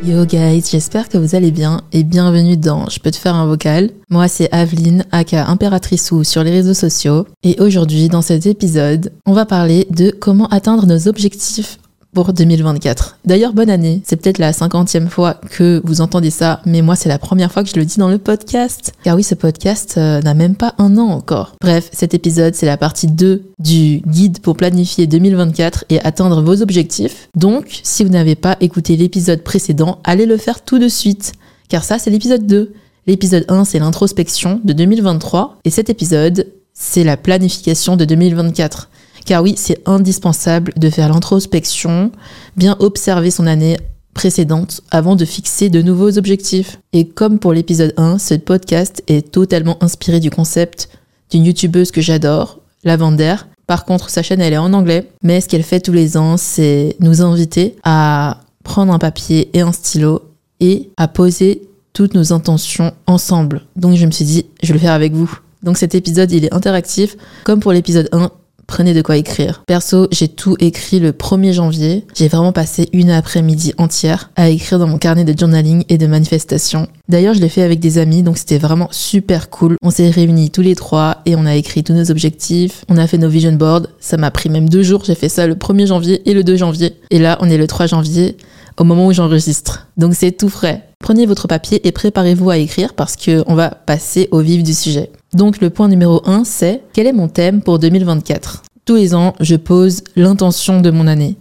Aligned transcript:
Yo 0.00 0.24
guys, 0.24 0.62
j'espère 0.70 1.08
que 1.08 1.18
vous 1.18 1.34
allez 1.34 1.50
bien 1.50 1.82
et 1.92 2.04
bienvenue 2.04 2.56
dans 2.56 2.88
Je 2.88 3.00
peux 3.00 3.10
te 3.10 3.16
faire 3.16 3.34
un 3.34 3.46
vocal. 3.46 3.90
Moi 4.10 4.28
c'est 4.28 4.48
Aveline, 4.52 5.04
aka 5.10 5.48
Impératrice 5.48 6.12
ou 6.12 6.22
sur 6.22 6.44
les 6.44 6.52
réseaux 6.52 6.74
sociaux. 6.74 7.26
Et 7.42 7.60
aujourd'hui 7.60 8.08
dans 8.08 8.22
cet 8.22 8.46
épisode, 8.46 9.12
on 9.26 9.32
va 9.32 9.44
parler 9.44 9.88
de 9.90 10.10
comment 10.12 10.46
atteindre 10.48 10.86
nos 10.86 11.08
objectifs 11.08 11.78
pour 12.14 12.32
2024. 12.32 13.18
D'ailleurs, 13.24 13.52
bonne 13.52 13.70
année. 13.70 14.02
C'est 14.04 14.16
peut-être 14.16 14.38
la 14.38 14.52
cinquantième 14.52 15.08
fois 15.08 15.34
que 15.50 15.80
vous 15.84 16.00
entendez 16.00 16.30
ça, 16.30 16.60
mais 16.66 16.82
moi, 16.82 16.96
c'est 16.96 17.08
la 17.08 17.18
première 17.18 17.52
fois 17.52 17.62
que 17.62 17.70
je 17.70 17.76
le 17.76 17.84
dis 17.84 17.98
dans 17.98 18.08
le 18.08 18.18
podcast. 18.18 18.92
Car 19.04 19.16
oui, 19.16 19.22
ce 19.22 19.34
podcast 19.34 19.96
euh, 19.98 20.20
n'a 20.22 20.34
même 20.34 20.54
pas 20.54 20.74
un 20.78 20.96
an 20.98 21.08
encore. 21.08 21.54
Bref, 21.60 21.90
cet 21.92 22.14
épisode, 22.14 22.54
c'est 22.54 22.66
la 22.66 22.76
partie 22.76 23.06
2 23.06 23.42
du 23.58 24.02
guide 24.06 24.40
pour 24.40 24.56
planifier 24.56 25.06
2024 25.06 25.84
et 25.90 26.00
atteindre 26.00 26.42
vos 26.42 26.62
objectifs. 26.62 27.28
Donc, 27.36 27.80
si 27.82 28.04
vous 28.04 28.10
n'avez 28.10 28.34
pas 28.34 28.56
écouté 28.60 28.96
l'épisode 28.96 29.42
précédent, 29.42 30.00
allez 30.04 30.26
le 30.26 30.36
faire 30.36 30.64
tout 30.64 30.78
de 30.78 30.88
suite. 30.88 31.34
Car 31.68 31.84
ça, 31.84 31.98
c'est 31.98 32.10
l'épisode 32.10 32.46
2. 32.46 32.72
L'épisode 33.06 33.44
1, 33.48 33.64
c'est 33.64 33.78
l'introspection 33.78 34.60
de 34.64 34.72
2023. 34.72 35.58
Et 35.64 35.70
cet 35.70 35.90
épisode, 35.90 36.46
c'est 36.74 37.04
la 37.04 37.16
planification 37.16 37.96
de 37.96 38.04
2024. 38.04 38.88
Car 39.28 39.42
oui, 39.42 39.56
c'est 39.58 39.86
indispensable 39.86 40.72
de 40.78 40.88
faire 40.88 41.10
l'introspection, 41.10 42.12
bien 42.56 42.78
observer 42.78 43.30
son 43.30 43.46
année 43.46 43.76
précédente 44.14 44.80
avant 44.90 45.16
de 45.16 45.26
fixer 45.26 45.68
de 45.68 45.82
nouveaux 45.82 46.16
objectifs. 46.16 46.78
Et 46.94 47.06
comme 47.06 47.38
pour 47.38 47.52
l'épisode 47.52 47.92
1, 47.98 48.18
ce 48.18 48.32
podcast 48.32 49.02
est 49.06 49.30
totalement 49.30 49.76
inspiré 49.82 50.18
du 50.18 50.30
concept 50.30 50.88
d'une 51.30 51.44
youtubeuse 51.44 51.90
que 51.90 52.00
j'adore, 52.00 52.60
Lavander. 52.84 53.34
Par 53.66 53.84
contre, 53.84 54.08
sa 54.08 54.22
chaîne, 54.22 54.40
elle 54.40 54.54
est 54.54 54.56
en 54.56 54.72
anglais, 54.72 55.06
mais 55.22 55.42
ce 55.42 55.48
qu'elle 55.50 55.62
fait 55.62 55.80
tous 55.80 55.92
les 55.92 56.16
ans, 56.16 56.38
c'est 56.38 56.96
nous 57.00 57.20
inviter 57.20 57.76
à 57.84 58.40
prendre 58.64 58.94
un 58.94 58.98
papier 58.98 59.50
et 59.52 59.60
un 59.60 59.72
stylo 59.72 60.22
et 60.60 60.88
à 60.96 61.06
poser 61.06 61.68
toutes 61.92 62.14
nos 62.14 62.32
intentions 62.32 62.94
ensemble. 63.06 63.66
Donc 63.76 63.94
je 63.94 64.06
me 64.06 64.10
suis 64.10 64.24
dit, 64.24 64.46
je 64.62 64.68
vais 64.68 64.78
le 64.78 64.80
faire 64.80 64.94
avec 64.94 65.12
vous. 65.12 65.30
Donc 65.62 65.76
cet 65.76 65.94
épisode, 65.94 66.32
il 66.32 66.46
est 66.46 66.54
interactif. 66.54 67.14
Comme 67.44 67.60
pour 67.60 67.72
l'épisode 67.72 68.08
1, 68.12 68.30
prenez 68.68 68.94
de 68.94 69.02
quoi 69.02 69.16
écrire. 69.16 69.64
Perso, 69.66 70.06
j'ai 70.12 70.28
tout 70.28 70.56
écrit 70.60 71.00
le 71.00 71.10
1er 71.10 71.52
janvier. 71.52 72.04
J'ai 72.14 72.28
vraiment 72.28 72.52
passé 72.52 72.88
une 72.92 73.10
après-midi 73.10 73.72
entière 73.78 74.30
à 74.36 74.50
écrire 74.50 74.78
dans 74.78 74.86
mon 74.86 74.98
carnet 74.98 75.24
de 75.24 75.36
journaling 75.36 75.82
et 75.88 75.98
de 75.98 76.06
manifestation. 76.06 76.86
D'ailleurs, 77.08 77.34
je 77.34 77.40
l'ai 77.40 77.48
fait 77.48 77.62
avec 77.62 77.80
des 77.80 77.98
amis, 77.98 78.22
donc 78.22 78.38
c'était 78.38 78.58
vraiment 78.58 78.88
super 78.92 79.50
cool. 79.50 79.76
On 79.82 79.90
s'est 79.90 80.10
réunis 80.10 80.50
tous 80.50 80.62
les 80.62 80.76
trois 80.76 81.22
et 81.26 81.34
on 81.34 81.46
a 81.46 81.56
écrit 81.56 81.82
tous 81.82 81.94
nos 81.94 82.10
objectifs. 82.10 82.84
On 82.88 82.98
a 82.98 83.06
fait 83.08 83.18
nos 83.18 83.28
vision 83.28 83.52
boards. 83.52 83.88
Ça 83.98 84.16
m'a 84.16 84.30
pris 84.30 84.50
même 84.50 84.68
deux 84.68 84.82
jours. 84.82 85.02
J'ai 85.04 85.14
fait 85.16 85.28
ça 85.28 85.46
le 85.46 85.54
1er 85.54 85.86
janvier 85.86 86.28
et 86.28 86.34
le 86.34 86.44
2 86.44 86.56
janvier. 86.56 86.94
Et 87.10 87.18
là, 87.18 87.38
on 87.40 87.50
est 87.50 87.58
le 87.58 87.66
3 87.66 87.86
janvier 87.86 88.36
au 88.78 88.84
moment 88.84 89.06
où 89.06 89.12
j'enregistre. 89.12 89.88
Donc 89.96 90.14
c'est 90.14 90.32
tout 90.32 90.48
frais. 90.48 90.84
Prenez 91.00 91.26
votre 91.26 91.48
papier 91.48 91.86
et 91.86 91.92
préparez-vous 91.92 92.50
à 92.50 92.58
écrire 92.58 92.94
parce 92.94 93.16
qu'on 93.16 93.54
va 93.54 93.70
passer 93.70 94.28
au 94.30 94.40
vif 94.40 94.62
du 94.62 94.74
sujet. 94.74 95.10
Donc 95.34 95.60
le 95.60 95.70
point 95.70 95.88
numéro 95.88 96.22
1, 96.26 96.44
c'est 96.44 96.82
quel 96.92 97.06
est 97.06 97.12
mon 97.12 97.28
thème 97.28 97.60
pour 97.60 97.78
2024 97.78 98.62
Tous 98.84 98.94
les 98.96 99.14
ans, 99.14 99.34
je 99.40 99.56
pose 99.56 100.02
l'intention 100.16 100.80
de 100.80 100.90
mon 100.90 101.06
année. 101.06 101.36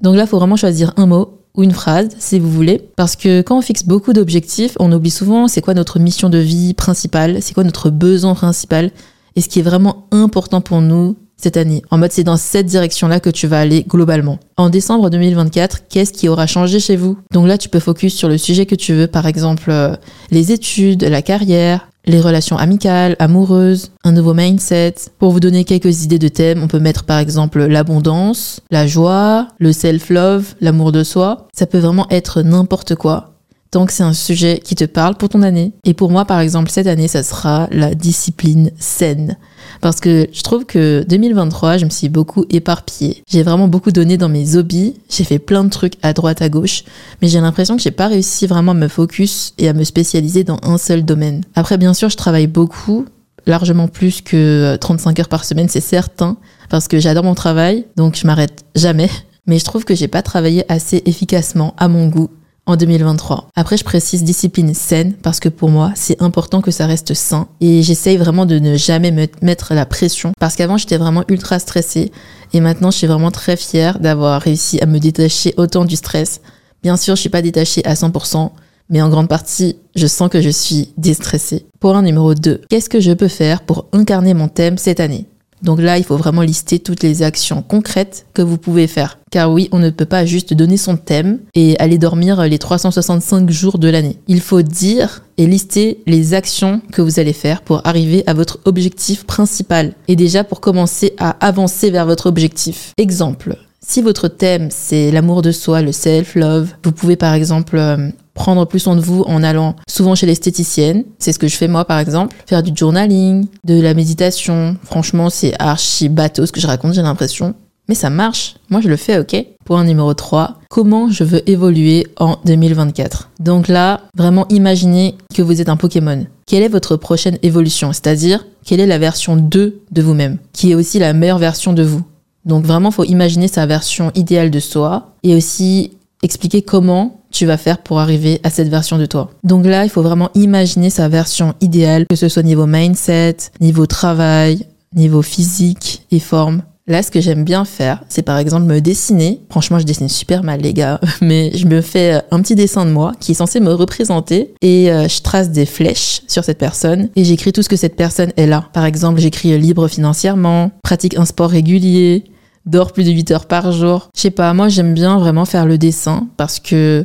Donc 0.00 0.16
là, 0.16 0.22
il 0.22 0.28
faut 0.28 0.38
vraiment 0.38 0.56
choisir 0.56 0.92
un 0.96 1.06
mot 1.06 1.40
ou 1.56 1.62
une 1.62 1.72
phrase, 1.72 2.08
si 2.18 2.38
vous 2.38 2.50
voulez, 2.50 2.80
parce 2.96 3.16
que 3.16 3.42
quand 3.42 3.58
on 3.58 3.62
fixe 3.62 3.84
beaucoup 3.84 4.12
d'objectifs, 4.12 4.76
on 4.80 4.90
oublie 4.92 5.10
souvent 5.10 5.46
c'est 5.46 5.60
quoi 5.60 5.74
notre 5.74 5.98
mission 5.98 6.28
de 6.28 6.38
vie 6.38 6.74
principale, 6.74 7.42
c'est 7.42 7.54
quoi 7.54 7.64
notre 7.64 7.90
besoin 7.90 8.34
principal, 8.34 8.90
et 9.36 9.40
ce 9.40 9.48
qui 9.48 9.60
est 9.60 9.62
vraiment 9.62 10.06
important 10.10 10.60
pour 10.60 10.80
nous 10.80 11.16
cette 11.36 11.56
année. 11.56 11.82
En 11.90 11.98
mode, 11.98 12.12
c'est 12.12 12.24
dans 12.24 12.36
cette 12.36 12.66
direction-là 12.66 13.20
que 13.20 13.30
tu 13.30 13.46
vas 13.46 13.60
aller 13.60 13.84
globalement. 13.88 14.38
En 14.56 14.70
décembre 14.70 15.10
2024, 15.10 15.88
qu'est-ce 15.88 16.12
qui 16.12 16.28
aura 16.28 16.46
changé 16.46 16.80
chez 16.80 16.96
vous? 16.96 17.18
Donc 17.32 17.46
là, 17.46 17.58
tu 17.58 17.68
peux 17.68 17.80
focus 17.80 18.14
sur 18.14 18.28
le 18.28 18.38
sujet 18.38 18.66
que 18.66 18.74
tu 18.74 18.92
veux, 18.92 19.06
par 19.06 19.26
exemple 19.26 19.70
euh, 19.70 19.96
les 20.30 20.52
études, 20.52 21.04
la 21.04 21.22
carrière, 21.22 21.88
les 22.06 22.20
relations 22.20 22.56
amicales, 22.56 23.16
amoureuses, 23.18 23.92
un 24.04 24.12
nouveau 24.12 24.34
mindset. 24.34 24.94
Pour 25.18 25.32
vous 25.32 25.40
donner 25.40 25.64
quelques 25.64 26.04
idées 26.04 26.18
de 26.18 26.28
thèmes, 26.28 26.62
on 26.62 26.68
peut 26.68 26.78
mettre 26.78 27.04
par 27.04 27.18
exemple 27.18 27.64
l'abondance, 27.64 28.60
la 28.70 28.86
joie, 28.86 29.48
le 29.58 29.72
self-love, 29.72 30.54
l'amour 30.60 30.92
de 30.92 31.02
soi. 31.02 31.48
Ça 31.54 31.66
peut 31.66 31.78
vraiment 31.78 32.06
être 32.10 32.42
n'importe 32.42 32.94
quoi. 32.94 33.30
Tant 33.70 33.86
que 33.86 33.92
c'est 33.92 34.04
un 34.04 34.12
sujet 34.12 34.60
qui 34.62 34.76
te 34.76 34.84
parle 34.84 35.16
pour 35.16 35.28
ton 35.28 35.42
année. 35.42 35.72
Et 35.84 35.94
pour 35.94 36.10
moi, 36.10 36.26
par 36.26 36.38
exemple, 36.38 36.70
cette 36.70 36.86
année, 36.86 37.08
ça 37.08 37.24
sera 37.24 37.68
la 37.72 37.94
discipline 37.94 38.70
saine. 38.78 39.36
Parce 39.80 40.00
que 40.00 40.26
je 40.32 40.42
trouve 40.42 40.64
que 40.64 41.04
2023, 41.08 41.78
je 41.78 41.84
me 41.84 41.90
suis 41.90 42.08
beaucoup 42.08 42.44
éparpillée. 42.50 43.22
J'ai 43.28 43.42
vraiment 43.42 43.68
beaucoup 43.68 43.90
donné 43.90 44.16
dans 44.16 44.28
mes 44.28 44.56
hobbies. 44.56 44.94
J'ai 45.10 45.24
fait 45.24 45.38
plein 45.38 45.64
de 45.64 45.70
trucs 45.70 45.94
à 46.02 46.12
droite, 46.12 46.42
à 46.42 46.48
gauche. 46.48 46.84
Mais 47.20 47.28
j'ai 47.28 47.40
l'impression 47.40 47.76
que 47.76 47.82
j'ai 47.82 47.90
pas 47.90 48.08
réussi 48.08 48.46
vraiment 48.46 48.72
à 48.72 48.74
me 48.74 48.88
focus 48.88 49.54
et 49.58 49.68
à 49.68 49.72
me 49.72 49.84
spécialiser 49.84 50.44
dans 50.44 50.58
un 50.62 50.78
seul 50.78 51.04
domaine. 51.04 51.42
Après, 51.54 51.78
bien 51.78 51.94
sûr, 51.94 52.08
je 52.08 52.16
travaille 52.16 52.46
beaucoup. 52.46 53.06
Largement 53.46 53.88
plus 53.88 54.22
que 54.22 54.76
35 54.80 55.20
heures 55.20 55.28
par 55.28 55.44
semaine, 55.44 55.68
c'est 55.68 55.80
certain. 55.80 56.38
Parce 56.70 56.88
que 56.88 56.98
j'adore 56.98 57.24
mon 57.24 57.34
travail. 57.34 57.84
Donc, 57.96 58.16
je 58.16 58.26
m'arrête 58.26 58.64
jamais. 58.74 59.10
Mais 59.46 59.58
je 59.58 59.64
trouve 59.64 59.84
que 59.84 59.94
j'ai 59.94 60.08
pas 60.08 60.22
travaillé 60.22 60.64
assez 60.72 61.02
efficacement 61.04 61.74
à 61.76 61.88
mon 61.88 62.08
goût 62.08 62.30
en 62.66 62.76
2023. 62.76 63.48
Après, 63.54 63.76
je 63.76 63.84
précise 63.84 64.24
discipline 64.24 64.74
saine 64.74 65.14
parce 65.22 65.40
que 65.40 65.48
pour 65.48 65.70
moi, 65.70 65.92
c'est 65.94 66.20
important 66.22 66.60
que 66.60 66.70
ça 66.70 66.86
reste 66.86 67.14
sain 67.14 67.48
et 67.60 67.82
j'essaye 67.82 68.16
vraiment 68.16 68.46
de 68.46 68.58
ne 68.58 68.76
jamais 68.76 69.10
me 69.10 69.26
mettre 69.42 69.74
la 69.74 69.86
pression 69.86 70.32
parce 70.40 70.56
qu'avant, 70.56 70.76
j'étais 70.76 70.96
vraiment 70.96 71.24
ultra 71.28 71.58
stressée 71.58 72.12
et 72.52 72.60
maintenant, 72.60 72.90
je 72.90 72.98
suis 72.98 73.06
vraiment 73.06 73.30
très 73.30 73.56
fière 73.56 73.98
d'avoir 73.98 74.40
réussi 74.40 74.80
à 74.80 74.86
me 74.86 74.98
détacher 74.98 75.54
autant 75.56 75.84
du 75.84 75.96
stress. 75.96 76.40
Bien 76.82 76.96
sûr, 76.96 77.16
je 77.16 77.20
suis 77.20 77.30
pas 77.30 77.42
détachée 77.42 77.84
à 77.84 77.94
100%, 77.94 78.50
mais 78.90 79.02
en 79.02 79.08
grande 79.08 79.28
partie, 79.28 79.76
je 79.96 80.06
sens 80.06 80.28
que 80.28 80.40
je 80.40 80.50
suis 80.50 80.92
déstressée. 80.96 81.66
Un 81.82 82.00
numéro 82.00 82.34
2, 82.34 82.62
qu'est-ce 82.70 82.88
que 82.88 83.00
je 83.00 83.12
peux 83.12 83.28
faire 83.28 83.60
pour 83.60 83.88
incarner 83.92 84.32
mon 84.32 84.48
thème 84.48 84.78
cette 84.78 85.00
année? 85.00 85.26
Donc 85.64 85.80
là, 85.80 85.98
il 85.98 86.04
faut 86.04 86.16
vraiment 86.16 86.42
lister 86.42 86.78
toutes 86.78 87.02
les 87.02 87.22
actions 87.22 87.62
concrètes 87.62 88.26
que 88.34 88.42
vous 88.42 88.58
pouvez 88.58 88.86
faire. 88.86 89.18
Car 89.30 89.50
oui, 89.50 89.68
on 89.72 89.78
ne 89.78 89.90
peut 89.90 90.04
pas 90.04 90.26
juste 90.26 90.54
donner 90.54 90.76
son 90.76 90.96
thème 90.96 91.40
et 91.54 91.76
aller 91.78 91.98
dormir 91.98 92.42
les 92.42 92.58
365 92.58 93.50
jours 93.50 93.78
de 93.78 93.88
l'année. 93.88 94.18
Il 94.28 94.40
faut 94.40 94.62
dire 94.62 95.22
et 95.38 95.46
lister 95.46 96.02
les 96.06 96.34
actions 96.34 96.80
que 96.92 97.02
vous 97.02 97.18
allez 97.18 97.32
faire 97.32 97.62
pour 97.62 97.84
arriver 97.86 98.22
à 98.26 98.34
votre 98.34 98.60
objectif 98.66 99.24
principal. 99.24 99.94
Et 100.06 100.16
déjà 100.16 100.44
pour 100.44 100.60
commencer 100.60 101.14
à 101.18 101.30
avancer 101.44 101.90
vers 101.90 102.06
votre 102.06 102.26
objectif. 102.26 102.92
Exemple, 102.98 103.56
si 103.86 104.02
votre 104.02 104.28
thème 104.28 104.68
c'est 104.70 105.10
l'amour 105.10 105.42
de 105.42 105.50
soi, 105.50 105.82
le 105.82 105.92
self-love, 105.92 106.68
vous 106.84 106.92
pouvez 106.92 107.16
par 107.16 107.34
exemple 107.34 107.76
euh, 107.76 108.08
prendre 108.34 108.66
plus 108.66 108.80
soin 108.80 108.96
de 108.96 109.00
vous 109.00 109.22
en 109.22 109.42
allant 109.42 109.76
souvent 109.88 110.14
chez 110.14 110.26
l'esthéticienne. 110.26 111.04
C'est 111.18 111.32
ce 111.32 111.38
que 111.38 111.48
je 111.48 111.56
fais 111.56 111.68
moi 111.68 111.84
par 111.84 111.98
exemple. 111.98 112.36
Faire 112.46 112.62
du 112.62 112.72
journaling, 112.74 113.46
de 113.64 113.80
la 113.80 113.94
méditation. 113.94 114.76
Franchement, 114.84 115.30
c'est 115.30 115.54
archi 115.58 116.08
bateau 116.08 116.44
ce 116.46 116.52
que 116.52 116.60
je 116.60 116.66
raconte, 116.66 116.94
j'ai 116.94 117.02
l'impression. 117.02 117.54
Mais 117.88 117.94
ça 117.94 118.10
marche. 118.10 118.56
Moi, 118.70 118.80
je 118.80 118.88
le 118.88 118.96
fais, 118.96 119.18
ok 119.18 119.44
Point 119.64 119.84
numéro 119.84 120.14
3. 120.14 120.60
Comment 120.70 121.10
je 121.10 121.24
veux 121.24 121.48
évoluer 121.48 122.06
en 122.18 122.36
2024 122.44 123.30
Donc 123.40 123.68
là, 123.68 124.02
vraiment 124.16 124.46
imaginez 124.48 125.16
que 125.34 125.42
vous 125.42 125.60
êtes 125.60 125.68
un 125.68 125.76
Pokémon. 125.76 126.26
Quelle 126.46 126.62
est 126.62 126.68
votre 126.68 126.96
prochaine 126.96 127.38
évolution? 127.42 127.92
C'est-à-dire, 127.92 128.46
quelle 128.64 128.80
est 128.80 128.86
la 128.86 128.98
version 128.98 129.36
2 129.36 129.80
de 129.90 130.02
vous-même 130.02 130.38
Qui 130.52 130.72
est 130.72 130.74
aussi 130.74 130.98
la 130.98 131.12
meilleure 131.12 131.38
version 131.38 131.72
de 131.72 131.82
vous? 131.82 132.02
Donc 132.44 132.64
vraiment, 132.64 132.90
faut 132.90 133.04
imaginer 133.04 133.48
sa 133.48 133.66
version 133.66 134.10
idéale 134.14 134.50
de 134.50 134.60
soi 134.60 135.14
et 135.22 135.34
aussi 135.34 135.92
expliquer 136.22 136.62
comment 136.62 137.20
tu 137.34 137.46
vas 137.46 137.56
faire 137.56 137.78
pour 137.78 137.98
arriver 138.00 138.40
à 138.44 138.50
cette 138.50 138.68
version 138.68 138.96
de 138.96 139.06
toi. 139.06 139.30
Donc 139.42 139.66
là, 139.66 139.84
il 139.84 139.90
faut 139.90 140.02
vraiment 140.02 140.30
imaginer 140.34 140.88
sa 140.88 141.08
version 141.08 141.54
idéale, 141.60 142.06
que 142.08 142.16
ce 142.16 142.28
soit 142.28 142.42
niveau 142.42 142.66
mindset, 142.66 143.36
niveau 143.60 143.86
travail, 143.86 144.66
niveau 144.94 145.20
physique 145.20 146.06
et 146.10 146.20
forme. 146.20 146.62
Là, 146.86 147.02
ce 147.02 147.10
que 147.10 147.20
j'aime 147.20 147.44
bien 147.44 147.64
faire, 147.64 148.04
c'est 148.10 148.22
par 148.22 148.36
exemple 148.36 148.66
me 148.66 148.78
dessiner. 148.80 149.40
Franchement, 149.48 149.78
je 149.78 149.84
dessine 149.84 150.10
super 150.10 150.44
mal, 150.44 150.60
les 150.60 150.74
gars, 150.74 151.00
mais 151.22 151.50
je 151.54 151.66
me 151.66 151.80
fais 151.80 152.20
un 152.30 152.42
petit 152.42 152.54
dessin 152.54 152.84
de 152.84 152.90
moi 152.90 153.12
qui 153.20 153.32
est 153.32 153.34
censé 153.34 153.58
me 153.58 153.72
représenter 153.72 154.52
et 154.60 154.92
euh, 154.92 155.08
je 155.08 155.22
trace 155.22 155.50
des 155.50 155.64
flèches 155.64 156.20
sur 156.28 156.44
cette 156.44 156.58
personne 156.58 157.08
et 157.16 157.24
j'écris 157.24 157.52
tout 157.52 157.62
ce 157.62 157.70
que 157.70 157.76
cette 157.76 157.96
personne 157.96 158.32
est 158.36 158.46
là. 158.46 158.68
Par 158.74 158.84
exemple, 158.84 159.18
j'écris 159.18 159.58
libre 159.58 159.88
financièrement, 159.88 160.72
pratique 160.82 161.16
un 161.16 161.24
sport 161.24 161.50
régulier, 161.50 162.24
dors 162.66 162.92
plus 162.92 163.04
de 163.04 163.10
8 163.10 163.30
heures 163.30 163.46
par 163.46 163.72
jour. 163.72 164.08
Je 164.14 164.20
sais 164.20 164.30
pas, 164.30 164.52
moi 164.54 164.68
j'aime 164.68 164.94
bien 164.94 165.18
vraiment 165.18 165.44
faire 165.44 165.66
le 165.66 165.78
dessin 165.78 166.28
parce 166.36 166.60
que 166.60 167.04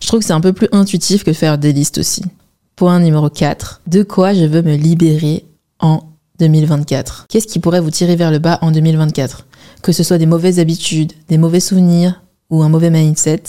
je 0.00 0.06
trouve 0.06 0.20
que 0.20 0.26
c'est 0.26 0.32
un 0.32 0.40
peu 0.40 0.52
plus 0.52 0.68
intuitif 0.72 1.24
que 1.24 1.32
faire 1.32 1.58
des 1.58 1.72
listes 1.72 1.98
aussi. 1.98 2.22
Point 2.76 3.00
numéro 3.00 3.28
4. 3.28 3.82
De 3.86 4.02
quoi 4.02 4.32
je 4.32 4.44
veux 4.44 4.62
me 4.62 4.74
libérer 4.74 5.44
en 5.80 6.02
2024 6.38 7.26
Qu'est-ce 7.28 7.46
qui 7.46 7.58
pourrait 7.58 7.80
vous 7.80 7.90
tirer 7.90 8.16
vers 8.16 8.30
le 8.30 8.38
bas 8.38 8.58
en 8.62 8.70
2024 8.70 9.46
Que 9.82 9.92
ce 9.92 10.02
soit 10.02 10.18
des 10.18 10.26
mauvaises 10.26 10.58
habitudes, 10.58 11.12
des 11.28 11.38
mauvais 11.38 11.60
souvenirs 11.60 12.22
ou 12.48 12.62
un 12.62 12.68
mauvais 12.68 12.90
mindset, 12.90 13.42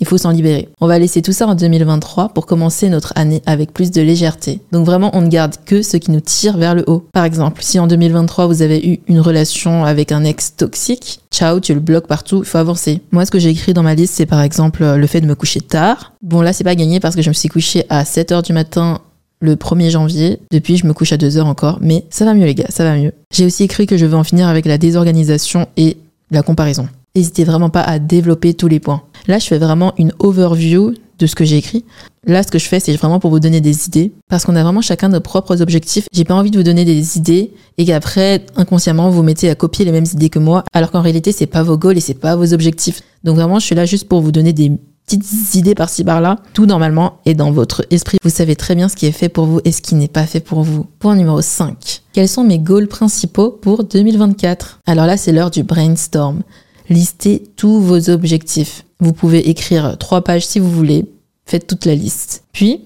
il 0.00 0.06
faut 0.06 0.18
s'en 0.18 0.30
libérer. 0.30 0.68
On 0.80 0.86
va 0.86 0.98
laisser 0.98 1.22
tout 1.22 1.32
ça 1.32 1.46
en 1.46 1.54
2023 1.54 2.30
pour 2.30 2.46
commencer 2.46 2.88
notre 2.88 3.12
année 3.16 3.42
avec 3.46 3.72
plus 3.72 3.90
de 3.90 4.00
légèreté. 4.00 4.60
Donc 4.72 4.86
vraiment, 4.86 5.10
on 5.14 5.20
ne 5.20 5.28
garde 5.28 5.54
que 5.64 5.82
ce 5.82 5.96
qui 5.96 6.10
nous 6.10 6.20
tire 6.20 6.56
vers 6.56 6.74
le 6.74 6.84
haut. 6.86 7.06
Par 7.12 7.24
exemple, 7.24 7.62
si 7.62 7.78
en 7.78 7.86
2023 7.86 8.46
vous 8.46 8.62
avez 8.62 8.86
eu 8.86 9.00
une 9.08 9.20
relation 9.20 9.84
avec 9.84 10.12
un 10.12 10.24
ex 10.24 10.56
toxique, 10.56 11.20
ciao, 11.30 11.60
tu 11.60 11.74
le 11.74 11.80
bloques 11.80 12.06
partout, 12.06 12.40
il 12.42 12.48
faut 12.48 12.58
avancer. 12.58 13.00
Moi, 13.12 13.24
ce 13.24 13.30
que 13.30 13.38
j'ai 13.38 13.50
écrit 13.50 13.74
dans 13.74 13.82
ma 13.82 13.94
liste, 13.94 14.14
c'est 14.14 14.26
par 14.26 14.42
exemple 14.42 14.84
le 14.84 15.06
fait 15.06 15.20
de 15.20 15.26
me 15.26 15.34
coucher 15.34 15.60
tard. 15.60 16.12
Bon, 16.22 16.40
là, 16.40 16.52
c'est 16.52 16.64
pas 16.64 16.74
gagné 16.74 17.00
parce 17.00 17.16
que 17.16 17.22
je 17.22 17.28
me 17.28 17.34
suis 17.34 17.48
couché 17.48 17.84
à 17.88 18.04
7 18.04 18.32
h 18.32 18.42
du 18.42 18.52
matin 18.52 19.00
le 19.40 19.54
1er 19.54 19.90
janvier. 19.90 20.40
Depuis, 20.50 20.76
je 20.76 20.86
me 20.86 20.92
couche 20.92 21.12
à 21.12 21.16
2 21.16 21.28
h 21.28 21.40
encore, 21.42 21.78
mais 21.80 22.04
ça 22.10 22.24
va 22.24 22.34
mieux, 22.34 22.46
les 22.46 22.54
gars, 22.54 22.66
ça 22.68 22.84
va 22.84 22.96
mieux. 22.96 23.12
J'ai 23.32 23.46
aussi 23.46 23.64
écrit 23.64 23.86
que 23.86 23.96
je 23.96 24.06
veux 24.06 24.16
en 24.16 24.24
finir 24.24 24.48
avec 24.48 24.66
la 24.66 24.78
désorganisation 24.78 25.66
et 25.76 25.96
la 26.30 26.42
comparaison. 26.42 26.88
N'hésitez 27.14 27.44
vraiment 27.44 27.70
pas 27.70 27.82
à 27.82 27.98
développer 27.98 28.54
tous 28.54 28.68
les 28.68 28.80
points. 28.80 29.02
Là, 29.26 29.38
je 29.38 29.46
fais 29.46 29.58
vraiment 29.58 29.92
une 29.98 30.12
overview 30.18 30.94
de 31.18 31.26
ce 31.26 31.34
que 31.34 31.44
j'ai 31.44 31.56
écrit. 31.56 31.84
Là, 32.26 32.42
ce 32.42 32.48
que 32.48 32.58
je 32.58 32.66
fais, 32.66 32.80
c'est 32.80 32.94
vraiment 32.96 33.18
pour 33.18 33.30
vous 33.30 33.40
donner 33.40 33.60
des 33.60 33.86
idées, 33.86 34.12
parce 34.28 34.44
qu'on 34.44 34.54
a 34.54 34.62
vraiment 34.62 34.80
chacun 34.80 35.08
nos 35.08 35.20
propres 35.20 35.60
objectifs. 35.62 36.06
J'ai 36.12 36.24
pas 36.24 36.34
envie 36.34 36.50
de 36.50 36.58
vous 36.58 36.62
donner 36.62 36.84
des 36.84 37.16
idées 37.16 37.52
et 37.76 37.84
qu'après, 37.84 38.44
inconsciemment, 38.56 39.10
vous 39.10 39.22
mettez 39.22 39.50
à 39.50 39.54
copier 39.54 39.84
les 39.84 39.92
mêmes 39.92 40.06
idées 40.12 40.30
que 40.30 40.38
moi, 40.38 40.64
alors 40.72 40.90
qu'en 40.90 41.00
réalité, 41.00 41.32
c'est 41.32 41.46
pas 41.46 41.62
vos 41.62 41.76
goals 41.76 41.96
et 41.96 42.00
c'est 42.00 42.14
pas 42.14 42.36
vos 42.36 42.52
objectifs. 42.52 43.02
Donc 43.24 43.36
vraiment, 43.36 43.58
je 43.58 43.66
suis 43.66 43.74
là 43.74 43.84
juste 43.84 44.08
pour 44.08 44.20
vous 44.20 44.32
donner 44.32 44.52
des 44.52 44.70
petites 45.06 45.54
idées 45.54 45.74
par-ci 45.74 46.04
par-là. 46.04 46.36
Tout 46.52 46.66
normalement 46.66 47.18
est 47.24 47.34
dans 47.34 47.50
votre 47.50 47.86
esprit. 47.90 48.18
Vous 48.22 48.30
savez 48.30 48.56
très 48.56 48.74
bien 48.74 48.88
ce 48.88 48.96
qui 48.96 49.06
est 49.06 49.12
fait 49.12 49.30
pour 49.30 49.46
vous 49.46 49.60
et 49.64 49.72
ce 49.72 49.80
qui 49.80 49.94
n'est 49.94 50.08
pas 50.08 50.26
fait 50.26 50.40
pour 50.40 50.62
vous. 50.62 50.86
Point 50.98 51.16
numéro 51.16 51.40
5. 51.40 52.02
Quels 52.12 52.28
sont 52.28 52.44
mes 52.44 52.58
goals 52.58 52.88
principaux 52.88 53.50
pour 53.50 53.84
2024 53.84 54.80
Alors 54.86 55.06
là, 55.06 55.16
c'est 55.16 55.32
l'heure 55.32 55.50
du 55.50 55.62
brainstorm 55.62 56.42
listez 56.88 57.44
tous 57.56 57.80
vos 57.80 58.10
objectifs. 58.10 58.84
Vous 59.00 59.12
pouvez 59.12 59.48
écrire 59.48 59.96
trois 59.98 60.22
pages 60.22 60.46
si 60.46 60.58
vous 60.58 60.70
voulez. 60.70 61.06
Faites 61.46 61.66
toute 61.66 61.86
la 61.86 61.94
liste. 61.94 62.44
Puis, 62.52 62.82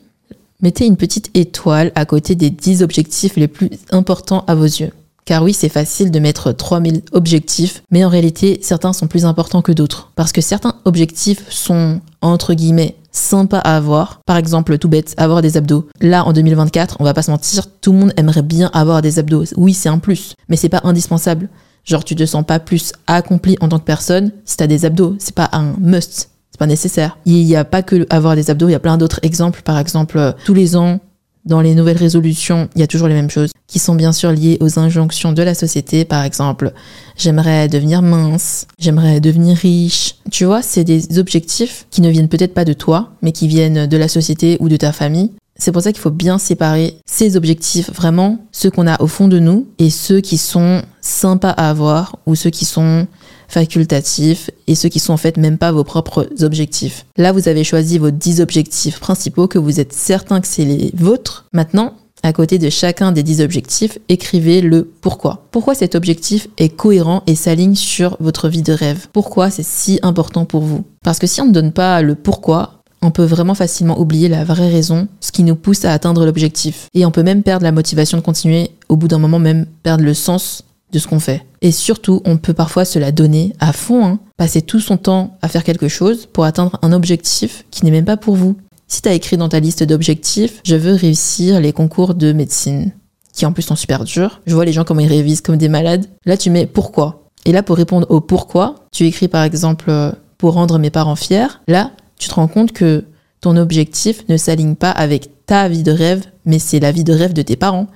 mettez 0.61 0.87
une 0.87 0.97
petite 0.97 1.31
étoile 1.35 1.93
à 1.95 2.05
côté 2.05 2.35
des 2.35 2.51
10 2.51 2.83
objectifs 2.83 3.37
les 3.37 3.49
plus 3.49 3.71
importants 3.91 4.45
à 4.47 4.55
vos 4.55 4.65
yeux. 4.65 4.93
Car 5.25 5.43
oui, 5.43 5.53
c'est 5.53 5.69
facile 5.69 6.11
de 6.11 6.19
mettre 6.19 6.53
3000 6.53 7.03
objectifs, 7.13 7.83
mais 7.91 8.05
en 8.05 8.09
réalité, 8.09 8.59
certains 8.63 8.93
sont 8.93 9.07
plus 9.07 9.25
importants 9.25 9.63
que 9.63 9.71
d'autres. 9.71 10.11
Parce 10.17 10.33
que 10.33 10.41
certains 10.41 10.75
objectifs 10.85 11.49
sont, 11.49 12.01
entre 12.21 12.55
guillemets, 12.55 12.97
sympas 13.13 13.59
à 13.59 13.77
avoir. 13.77 14.21
Par 14.27 14.37
exemple, 14.37 14.79
tout 14.79 14.89
bête, 14.89 15.15
avoir 15.17 15.43
des 15.43 15.57
abdos. 15.57 15.87
Là, 16.01 16.27
en 16.27 16.33
2024, 16.33 16.97
on 16.99 17.05
va 17.05 17.15
pas 17.15 17.23
se 17.23 17.31
mentir, 17.31 17.67
tout 17.81 17.93
le 17.93 17.99
monde 17.99 18.13
aimerait 18.17 18.43
bien 18.43 18.69
avoir 18.73 19.01
des 19.01 19.21
abdos. 19.21 19.55
Oui, 19.57 19.75
c'est 19.75 19.89
un 19.89 19.99
plus, 19.99 20.35
mais 20.49 20.57
c'est 20.57 20.69
pas 20.69 20.81
indispensable. 20.85 21.49
Genre, 21.85 22.05
tu 22.05 22.15
te 22.15 22.25
sens 22.25 22.45
pas 22.45 22.61
plus 22.61 22.93
accompli 23.07 23.57
en 23.61 23.69
tant 23.69 23.79
que 23.79 23.85
personne 23.85 24.33
si 24.45 24.57
t'as 24.57 24.67
des 24.67 24.85
abdos. 24.85 25.17
C'est 25.19 25.35
pas 25.35 25.49
un 25.53 25.75
must. 25.79 26.31
C'est 26.51 26.59
pas 26.59 26.67
nécessaire. 26.67 27.19
Il 27.25 27.45
n'y 27.45 27.57
a 27.57 27.65
pas 27.65 27.83
que 27.83 28.07
avoir 28.11 28.37
des 28.37 28.51
abdos, 28.51 28.69
il 28.69 28.73
y 28.73 28.77
a 28.77 28.81
plein 28.81 28.99
d'autres 28.99 29.21
exemples. 29.23 29.63
Par 29.63 29.79
exemple, 29.79 30.19
euh, 30.19 30.33
tous 30.45 30.55
les 30.55 30.77
ans, 30.77 31.01
dans 31.45 31.61
les 31.61 31.75
nouvelles 31.75 31.97
résolutions, 31.97 32.69
il 32.77 32.81
y 32.81 32.85
a 32.85 32.87
toujours 32.87 33.09
les 33.09 33.15
mêmes 33.15 33.31
choses 33.31 33.51
qui 33.67 33.79
sont 33.79 33.95
bien 33.95 34.13
sûr 34.13 34.31
liées 34.31 34.59
aux 34.61 34.79
injonctions 34.79 35.33
de 35.33 35.43
la 35.43 35.55
société. 35.55 36.05
Par 36.05 36.23
exemple, 36.25 36.73
j'aimerais 37.17 37.69
devenir 37.69 38.03
mince, 38.03 38.67
j'aimerais 38.79 39.21
devenir 39.21 39.57
riche. 39.57 40.17
Tu 40.31 40.45
vois, 40.45 40.63
c'est 40.63 40.85
des 40.85 41.19
objectifs 41.19 41.87
qui 41.91 42.01
ne 42.01 42.11
viennent 42.11 42.29
peut-être 42.29 42.55
pas 42.55 42.65
de 42.65 42.75
toi, 42.75 43.13
mais 43.23 43.33
qui 43.33 43.49
viennent 43.49 43.87
de 43.87 43.97
la 43.97 44.09
société 44.09 44.57
ou 44.61 44.69
de 44.69 44.77
ta 44.77 44.93
famille. 44.93 45.33
C'est 45.59 45.73
pour 45.73 45.83
ça 45.83 45.93
qu'il 45.93 46.01
faut 46.01 46.11
bien 46.11 46.39
séparer 46.39 46.97
ces 47.07 47.37
objectifs, 47.37 47.91
vraiment 47.93 48.39
ceux 48.53 48.71
qu'on 48.71 48.87
a 48.87 49.01
au 49.01 49.07
fond 49.07 49.29
de 49.29 49.39
nous 49.39 49.69
et 49.79 49.91
ceux 49.91 50.21
qui 50.21 50.39
sont 50.39 50.83
sympas 51.01 51.51
à 51.51 51.71
avoir 51.71 52.17
ou 52.27 52.35
ceux 52.35 52.51
qui 52.51 52.65
sont 52.65 53.07
facultatifs 53.49 54.51
et 54.67 54.75
ceux 54.75 54.89
qui 54.89 54.99
sont 54.99 55.13
en 55.13 55.19
fait 55.19 55.37
même 55.37 55.59
pas 55.59 55.73
vos 55.73 55.85
propres 55.85 56.27
objectifs. 56.41 57.05
Là, 57.17 57.33
vous 57.33 57.49
avez 57.49 57.65
choisi 57.65 57.99
vos 57.99 58.11
10 58.11 58.41
objectifs 58.41 58.99
principaux 58.99 59.47
que 59.47 59.59
vous 59.59 59.79
êtes 59.79 59.93
certain 59.93 60.41
que 60.41 60.49
c'est 60.49 60.65
les 60.65 60.91
vôtres. 60.95 61.45
Maintenant, 61.53 61.95
à 62.23 62.33
côté 62.33 62.59
de 62.59 62.71
chacun 62.71 63.13
des 63.13 63.23
10 63.23 63.43
objectifs, 63.43 63.99
écrivez 64.09 64.61
le 64.61 64.85
pourquoi. 64.85 65.47
Pourquoi 65.51 65.75
cet 65.75 65.95
objectif 65.95 66.49
est 66.57 66.69
cohérent 66.71 67.23
et 67.27 67.35
s'aligne 67.35 67.75
sur 67.75 68.17
votre 68.21 68.49
vie 68.49 68.63
de 68.63 68.73
rêve? 68.73 69.09
Pourquoi 69.13 69.51
c'est 69.51 69.67
si 69.67 69.99
important 70.03 70.45
pour 70.45 70.63
vous? 70.63 70.85
Parce 71.05 71.19
que 71.19 71.27
si 71.27 71.41
on 71.41 71.47
ne 71.47 71.53
donne 71.53 71.73
pas 71.73 72.01
le 72.01 72.15
pourquoi, 72.15 72.82
on 73.03 73.11
peut 73.11 73.25
vraiment 73.25 73.55
facilement 73.55 74.01
oublier 74.01 74.29
la 74.29 74.45
vraie 74.45 74.71
raison, 74.71 75.09
ce 75.21 75.33
qui 75.33 75.43
nous 75.43 75.57
pousse 75.57 75.85
à 75.85 75.93
atteindre 75.93 76.25
l'objectif. 76.25 76.89
Et 76.95 77.05
on 77.05 77.11
peut 77.11 77.23
même 77.23 77.43
perdre 77.43 77.65
la 77.65 77.73
motivation 77.73 78.17
de 78.17 78.23
continuer, 78.23 78.71
au 78.89 78.97
bout 78.97 79.09
d'un 79.09 79.19
moment 79.19 79.39
même 79.39 79.67
perdre 79.83 80.05
le 80.05 80.15
sens 80.15 80.65
de 80.93 80.99
ce 80.99 81.09
qu'on 81.09 81.21
fait. 81.21 81.45
Et 81.63 81.73
surtout, 81.73 82.23
on 82.25 82.37
peut 82.37 82.55
parfois 82.55 82.85
se 82.85 82.99
la 82.99 83.13
donner 83.13 83.55
à 83.59 83.73
fond, 83.73 84.05
hein, 84.05 84.19
passer 84.37 84.63
tout 84.63 84.81
son 84.81 84.97
temps 84.97 85.37
à 85.43 85.49
faire 85.49 85.65
quelque 85.65 85.89
chose 85.89 86.27
pour 86.27 86.45
atteindre 86.45 86.79
un 86.83 86.93
objectif 86.93 87.65
qui 87.71 87.85
n'est 87.85 87.91
même 87.91 88.05
pas 88.05 88.17
pour 88.17 88.37
vous. 88.37 88.57
Si 88.89 89.01
tu 89.01 89.09
as 89.09 89.15
écrit 89.15 89.37
dans 89.39 89.49
ta 89.49 89.59
liste 89.59 89.83
d'objectifs, 89.83 90.61
je 90.65 90.77
veux 90.77 90.93
réussir 90.93 91.61
les 91.61 91.73
concours 91.73 92.15
de 92.15 92.33
médecine, 92.33 92.93
qui 93.33 93.47
en 93.47 93.53
plus 93.53 93.63
sont 93.63 93.77
super 93.77 94.05
durs. 94.05 94.41
Je 94.47 94.55
vois 94.55 94.67
les 94.67 94.73
gens 94.73 94.85
comment 94.85 95.01
ils 95.01 95.09
révisent 95.09 95.41
comme 95.41 95.57
des 95.57 95.71
malades. 95.71 96.07
Là, 96.27 96.37
tu 96.37 96.51
mets 96.51 96.67
pourquoi. 96.67 97.23
Et 97.47 97.53
là, 97.53 97.63
pour 97.63 97.77
répondre 97.77 98.07
au 98.11 98.21
pourquoi, 98.21 98.75
tu 98.93 99.07
écris 99.07 99.29
par 99.29 99.43
exemple 99.45 99.87
euh, 99.89 100.13
pour 100.37 100.53
rendre 100.53 100.79
mes 100.79 100.91
parents 100.91 101.17
fiers. 101.17 101.47
Là, 101.69 101.93
tu 102.23 102.29
te 102.29 102.35
rends 102.35 102.47
compte 102.47 102.71
que 102.71 103.05
ton 103.41 103.57
objectif 103.57 104.23
ne 104.29 104.37
s'aligne 104.37 104.77
pas 104.77 104.93
avec 104.93 105.45
ta 105.45 105.69
vie 105.69 105.83
de 105.83 105.91
rêve, 105.91 106.23
mais 106.47 106.61
c'est 106.61 106.79
la 106.79 106.93
vie 106.93 107.03
de 107.03 107.13
rêve 107.13 107.33
de 107.33 107.43
tes 107.43 107.57
parents. 107.57 107.89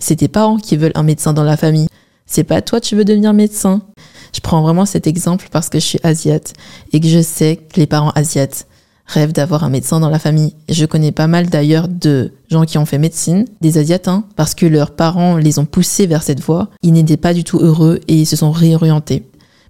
C'est 0.00 0.16
tes 0.16 0.28
parents 0.28 0.56
qui 0.56 0.78
veulent 0.78 0.92
un 0.94 1.02
médecin 1.02 1.34
dans 1.34 1.44
la 1.44 1.58
famille. 1.58 1.88
C'est 2.24 2.44
pas 2.44 2.62
toi 2.62 2.80
tu 2.80 2.96
veux 2.96 3.04
devenir 3.04 3.34
médecin. 3.34 3.82
Je 4.34 4.40
prends 4.40 4.62
vraiment 4.62 4.86
cet 4.86 5.06
exemple 5.06 5.48
parce 5.52 5.68
que 5.68 5.78
je 5.78 5.84
suis 5.84 6.00
asiate 6.02 6.54
et 6.94 7.00
que 7.00 7.08
je 7.08 7.20
sais 7.20 7.56
que 7.56 7.78
les 7.78 7.86
parents 7.86 8.12
asiates 8.14 8.66
rêvent 9.04 9.34
d'avoir 9.34 9.64
un 9.64 9.68
médecin 9.68 10.00
dans 10.00 10.08
la 10.08 10.18
famille. 10.18 10.54
Je 10.70 10.86
connais 10.86 11.12
pas 11.12 11.26
mal 11.26 11.50
d'ailleurs 11.50 11.86
de 11.86 12.32
gens 12.50 12.64
qui 12.64 12.78
ont 12.78 12.86
fait 12.86 12.96
médecine, 12.96 13.44
des 13.60 13.76
asiates, 13.76 14.08
hein, 14.08 14.24
parce 14.34 14.54
que 14.54 14.64
leurs 14.64 14.92
parents 14.92 15.36
les 15.36 15.58
ont 15.58 15.66
poussés 15.66 16.06
vers 16.06 16.22
cette 16.22 16.40
voie. 16.40 16.70
Ils 16.82 16.94
n'étaient 16.94 17.18
pas 17.18 17.34
du 17.34 17.44
tout 17.44 17.58
heureux 17.58 18.00
et 18.08 18.14
ils 18.14 18.26
se 18.26 18.36
sont 18.36 18.50
réorientés. 18.50 19.24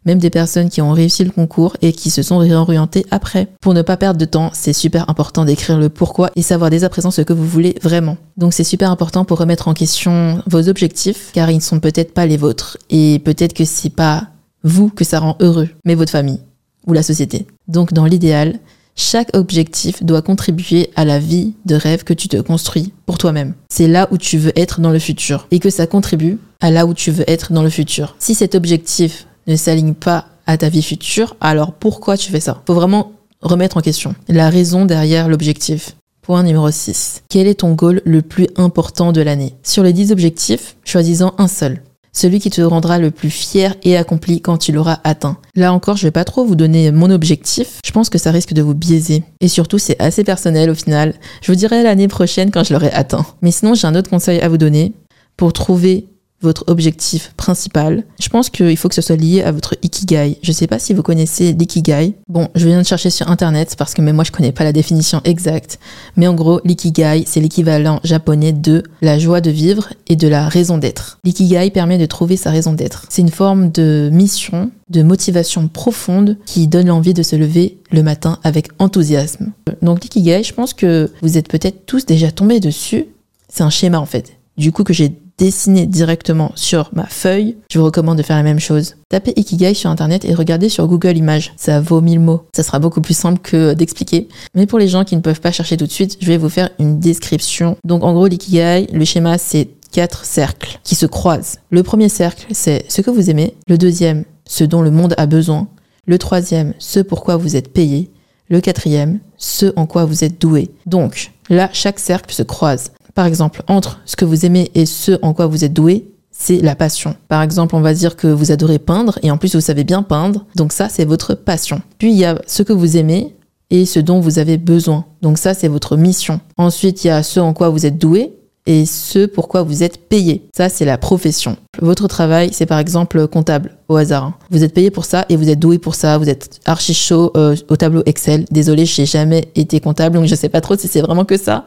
Même 0.05 0.19
des 0.19 0.31
personnes 0.31 0.69
qui 0.69 0.83
ont 0.83 0.93
réussi 0.93 1.25
le 1.25 1.31
concours 1.31 1.77
et 1.83 1.93
qui 1.93 2.11
se 2.11 2.23
sont 2.23 2.39
réorientées 2.39 3.07
après. 3.11 3.49
Pour 3.61 3.75
ne 3.75 3.83
pas 3.83 3.97
perdre 3.97 4.19
de 4.19 4.25
temps, 4.25 4.51
c'est 4.53 4.73
super 4.73 5.09
important 5.09 5.45
d'écrire 5.45 5.79
le 5.79 5.89
pourquoi 5.89 6.31
et 6.37 6.43
savoir 6.43 6.71
dès 6.71 6.85
à 6.85 6.89
présent 6.89 7.11
ce 7.11 7.23
que 7.23 7.33
vous 7.33 7.47
voulez 7.47 7.77
vraiment. 7.83 8.17
Donc 8.37 8.53
c'est 8.53 8.65
super 8.65 8.91
important 8.91 9.25
pour 9.25 9.39
remettre 9.39 9.69
en 9.69 9.75
question 9.75 10.43
vos 10.47 10.69
objectifs 10.69 11.31
car 11.33 11.51
ils 11.51 11.57
ne 11.57 11.61
sont 11.61 11.81
peut-être 11.81 12.15
pas 12.15 12.27
les 12.27 12.37
vôtres 12.37 12.79
et 12.91 13.21
peut-être 13.25 13.55
que 13.55 13.65
c'est 13.65 13.91
pas 13.91 14.29
vous 14.63 14.89
que 14.89 15.05
ça 15.05 15.21
rend 15.21 15.37
heureux, 15.41 15.69
mais 15.85 15.95
votre 15.95 16.13
famille 16.13 16.41
ou 16.87 16.93
la 16.93 17.03
société. 17.03 17.47
Donc 17.69 17.93
dans 17.93 18.05
l'idéal, 18.05 18.59
chaque 18.97 19.37
objectif 19.37 20.03
doit 20.05 20.23
contribuer 20.23 20.91
à 20.95 21.05
la 21.05 21.19
vie 21.19 21.55
de 21.65 21.75
rêve 21.75 22.05
que 22.05 22.15
tu 22.15 22.29
te 22.29 22.37
construis 22.37 22.93
pour 23.07 23.19
toi-même. 23.19 23.55
C'est 23.69 23.89
là 23.89 24.09
où 24.11 24.19
tu 24.19 24.39
veux 24.39 24.53
être 24.57 24.81
dans 24.81 24.91
le 24.91 24.99
futur 24.99 25.47
et 25.51 25.59
que 25.59 25.71
ça 25.71 25.87
contribue 25.87 26.39
à 26.61 26.71
là 26.71 26.87
où 26.87 26.95
tu 26.95 27.11
veux 27.11 27.29
être 27.29 27.53
dans 27.53 27.63
le 27.63 27.71
futur. 27.71 28.17
Si 28.19 28.35
cet 28.35 28.55
objectif 28.55 29.27
ne 29.47 29.57
s'aligne 29.57 29.95
pas 29.95 30.27
à 30.47 30.57
ta 30.57 30.69
vie 30.69 30.83
future, 30.83 31.37
alors 31.41 31.73
pourquoi 31.73 32.17
tu 32.17 32.31
fais 32.31 32.41
ça? 32.41 32.63
Faut 32.67 32.75
vraiment 32.75 33.13
remettre 33.41 33.77
en 33.77 33.81
question 33.81 34.15
la 34.29 34.51
raison 34.51 34.85
derrière 34.85 35.29
l'objectif. 35.29 35.97
Point 36.23 36.43
numéro 36.43 36.71
6. 36.71 37.23
Quel 37.29 37.47
est 37.47 37.61
ton 37.61 37.75
goal 37.75 38.01
le 38.05 38.23
plus 38.23 38.47
important 38.57 39.13
de 39.13 39.21
l'année? 39.21 39.55
Sur 39.63 39.83
les 39.83 39.93
10 39.93 40.13
objectifs, 40.13 40.77
choisissant 40.85 41.35
un 41.37 41.49
seul 41.49 41.83
celui 42.15 42.39
qui 42.39 42.49
te 42.49 42.63
rendra 42.63 42.99
le 42.99 43.11
plus 43.11 43.29
fier 43.29 43.75
et 43.83 43.97
accompli 43.97 44.41
quand 44.41 44.57
tu 44.57 44.73
l'auras 44.73 45.01
atteint. 45.05 45.37
Là 45.57 45.73
encore, 45.73 45.97
je 45.97 46.07
vais 46.07 46.13
pas 46.13 46.25
trop 46.25 46.45
vous 46.45 46.55
donner 46.55 46.93
mon 46.93 47.11
objectif. 47.11 47.81
Je 47.85 47.91
pense 47.91 48.09
que 48.09 48.19
ça 48.19 48.31
risque 48.31 48.55
de 48.55 48.63
vous 48.63 48.75
biaiser. 48.75 49.25
Et 49.41 49.49
surtout, 49.49 49.79
c'est 49.79 50.01
assez 50.01 50.25
personnel 50.25 50.71
au 50.71 50.75
final. 50.75 51.15
Je 51.43 51.51
vous 51.51 51.57
dirai 51.57 51.83
l'année 51.83 52.09
prochaine 52.09 52.51
quand 52.51 52.65
je 52.65 52.73
l'aurai 52.73 52.91
atteint. 52.93 53.27
Mais 53.43 53.51
sinon, 53.51 53.75
j'ai 53.75 53.89
un 53.89 53.97
autre 53.97 54.11
conseil 54.11 54.41
à 54.41 54.49
vous 54.49 54.59
donner. 54.59 54.93
Pour 55.37 55.53
trouver 55.53 56.07
votre 56.45 56.65
objectif 56.69 57.33
principal. 57.37 58.05
Je 58.21 58.29
pense 58.29 58.51
qu'il 58.51 58.77
faut 58.77 58.89
que 58.89 58.95
ce 58.95 59.03
soit 59.03 59.17
lié 59.17 59.43
à 59.43 59.51
votre 59.51 59.75
ikigai. 59.83 60.39
Je 60.43 60.51
ne 60.51 60.55
sais 60.55 60.67
pas 60.67 60.79
si 60.79 60.95
vous 60.95 61.03
connaissez 61.03 61.53
l'ikigai. 61.53 62.15
Bon, 62.29 62.49
je 62.55 62.67
viens 62.67 62.81
de 62.81 62.87
chercher 62.87 63.11
sur 63.11 63.29
internet 63.29 63.75
parce 63.77 63.95
que 63.95 64.03
même 64.03 64.15
moi 64.15 64.25
je 64.25 64.31
connais 64.31 64.53
pas 64.53 64.65
la 64.65 64.73
définition 64.73 65.21
exacte. 65.25 65.79
Mais 66.17 66.29
en 66.29 66.35
gros, 66.35 66.61
l'ikigai, 66.65 67.25
c'est 67.27 67.41
l'équivalent 67.41 68.01
japonais 68.05 68.53
de 68.53 68.83
la 69.03 69.19
joie 69.19 69.41
de 69.41 69.51
vivre 69.51 69.89
et 70.07 70.17
de 70.17 70.29
la 70.29 70.49
raison 70.49 70.79
d'être. 70.79 71.19
L'ikigai 71.25 71.71
permet 71.71 71.99
de 71.99 72.07
trouver 72.07 72.37
sa 72.37 72.51
raison 72.51 72.73
d'être. 72.73 73.07
C'est 73.09 73.23
une 73.23 73.31
forme 73.31 73.71
de 73.71 74.11
mission, 74.13 74.71
de 74.91 75.03
motivation 75.03 75.67
profonde 75.69 76.37
qui 76.47 76.69
donne 76.69 76.89
l'envie 76.89 77.15
de 77.15 77.23
se 77.23 77.37
lever 77.37 77.79
le 77.91 78.03
matin 78.03 78.39
avec 78.45 78.69
enthousiasme. 78.79 79.53
Donc 79.83 80.03
l'ikigai, 80.03 80.43
je 80.43 80.53
pense 80.53 80.75
que 80.75 81.11
vous 81.23 81.39
êtes 81.39 81.49
peut-être 81.49 81.87
tous 81.87 82.05
déjà 82.07 82.31
tombés 82.31 82.61
dessus. 82.61 83.07
C'est 83.49 83.63
un 83.63 83.71
schéma 83.71 83.99
en 83.99 84.07
fait. 84.07 84.35
Du 84.57 84.71
coup 84.71 84.85
que 84.85 84.93
j'ai 84.93 85.13
dessiner 85.39 85.87
directement 85.87 86.53
sur 86.55 86.91
ma 86.93 87.07
feuille, 87.07 87.57
je 87.71 87.79
vous 87.79 87.85
recommande 87.85 88.19
de 88.19 88.23
faire 88.23 88.37
la 88.37 88.43
même 88.43 88.61
chose. 88.61 88.97
Tapez 89.09 89.33
Ikigai 89.37 89.75
sur 89.75 89.91
internet 89.91 90.25
et 90.25 90.35
regardez 90.35 90.69
sur 90.69 90.87
Google 90.87 91.17
Images. 91.17 91.53
Ça 91.57 91.81
vaut 91.81 92.01
mille 92.01 92.21
mots. 92.21 92.45
Ça 92.55 92.63
sera 92.63 92.79
beaucoup 92.79 93.01
plus 93.01 93.17
simple 93.17 93.41
que 93.41 93.75
d'expliquer. 93.75 94.29
Mais 94.55 94.67
pour 94.67 94.79
les 94.79 94.89
gens 94.89 95.05
qui 95.05 95.17
ne 95.17 95.21
peuvent 95.21 95.41
pas 95.41 95.53
chercher 95.53 95.77
tout 95.77 95.87
de 95.87 95.93
suite, 95.93 96.17
je 96.21 96.27
vais 96.27 96.37
vous 96.37 96.49
faire 96.49 96.71
une 96.79 97.01
description. 97.01 97.77
Donc 97.85 98.05
en 98.05 98.13
gros, 98.13 98.27
l'Ikigai, 98.27 98.87
le 98.93 99.05
schéma, 99.05 99.39
c'est 99.39 99.69
quatre 99.93 100.25
cercles 100.25 100.79
qui 100.83 100.95
se 100.95 101.07
croisent. 101.07 101.59
Le 101.71 101.83
premier 101.83 102.09
cercle, 102.09 102.47
c'est 102.51 102.85
ce 102.89 103.01
que 103.01 103.11
vous 103.11 103.31
aimez. 103.31 103.55
Le 103.69 103.79
deuxième, 103.79 104.25
ce 104.47 104.65
dont 104.65 104.83
le 104.83 104.91
monde 104.91 105.15
a 105.19 105.27
besoin. 105.27 105.69
Le 106.07 106.19
troisième, 106.19 106.75
ce 106.79 107.01
pourquoi 107.01 107.37
vous 107.37 107.57
êtes 107.57 107.73
payé. 107.73 108.11
Le 108.51 108.61
quatrième, 108.61 109.21
ce 109.39 109.73
en 109.77 109.87
quoi 109.87 110.05
vous 110.05 110.23
êtes 110.23 110.41
doué. 110.41 110.71
Donc, 110.85 111.33
là, 111.49 111.71
chaque 111.73 111.99
cercle 111.99 112.35
se 112.35 112.43
croise. 112.43 112.93
Par 113.15 113.27
exemple, 113.27 113.63
entre 113.69 114.01
ce 114.05 114.17
que 114.17 114.25
vous 114.25 114.45
aimez 114.45 114.71
et 114.75 114.87
ce 114.87 115.19
en 115.23 115.33
quoi 115.35 115.47
vous 115.47 115.65
êtes 115.65 115.73
doué, 115.73 116.09
c'est 116.31 116.61
la 116.61 116.75
passion. 116.75 117.15
Par 117.29 117.43
exemple, 117.43 117.77
on 117.77 117.81
va 117.81 117.95
dire 117.95 118.17
que 118.17 118.27
vous 118.27 118.51
adorez 118.51 118.79
peindre 118.79 119.19
et 119.23 119.31
en 119.31 119.39
plus 119.39 119.55
vous 119.55 119.61
savez 119.61 119.85
bien 119.85 120.03
peindre, 120.03 120.45
donc 120.57 120.73
ça 120.73 120.89
c'est 120.89 121.05
votre 121.05 121.35
passion. 121.35 121.81
Puis 121.99 122.11
il 122.11 122.19
y 122.19 122.25
a 122.25 122.41
ce 122.47 122.63
que 122.63 122.73
vous 122.73 122.97
aimez 122.97 123.35
et 123.71 123.87
ce 123.87 124.01
dont 124.01 124.21
vous 124.21 124.39
avez 124.39 124.59
besoin. 124.59 125.05
Donc 125.23 125.39
ça 125.39 125.55
c'est 125.55 125.69
votre 125.69 125.97
mission. 125.97 126.41
Ensuite, 126.57 127.05
il 127.05 127.09
y 127.09 127.11
a 127.11 127.23
ce 127.23 127.41
en 127.41 127.53
quoi 127.53 127.69
vous 127.69 127.87
êtes 127.87 127.99
doué 127.99 128.35
et 128.67 128.87
ce 128.87 129.27
pourquoi 129.27 129.63
vous 129.63 129.83
êtes 129.83 130.09
payé. 130.09 130.49
Ça, 130.57 130.69
c'est 130.69 130.85
la 130.85 130.97
profession. 130.97 131.57
Votre 131.81 132.09
travail, 132.09 132.51
c'est 132.53 132.67
par 132.67 132.79
exemple 132.79 133.27
comptable, 133.29 133.77
au 133.89 133.97
hasard. 133.97 134.39
Vous 134.51 134.65
êtes 134.65 134.73
payé 134.73 134.91
pour 134.91 135.05
ça 135.05 135.27
et 135.29 135.37
vous 135.37 135.51
êtes 135.51 135.59
doué 135.59 135.79
pour 135.79 135.95
ça. 135.95 136.17
Vous 136.17 136.29
êtes 136.29 136.61
archi 136.65 136.95
chaud 136.95 137.31
euh, 137.37 137.55
au 137.69 137.77
tableau 137.77 138.03
Excel. 138.07 138.47
Désolé, 138.51 138.87
j'ai 138.87 139.07
jamais 139.07 139.49
été 139.55 139.81
comptable, 139.81 140.17
donc 140.17 140.27
je 140.27 140.35
sais 140.35 140.49
pas 140.49 140.63
trop 140.63 140.77
si 140.77 140.89
c'est 140.89 141.03
vraiment 141.03 141.25
que 141.25 141.37
ça. 141.37 141.67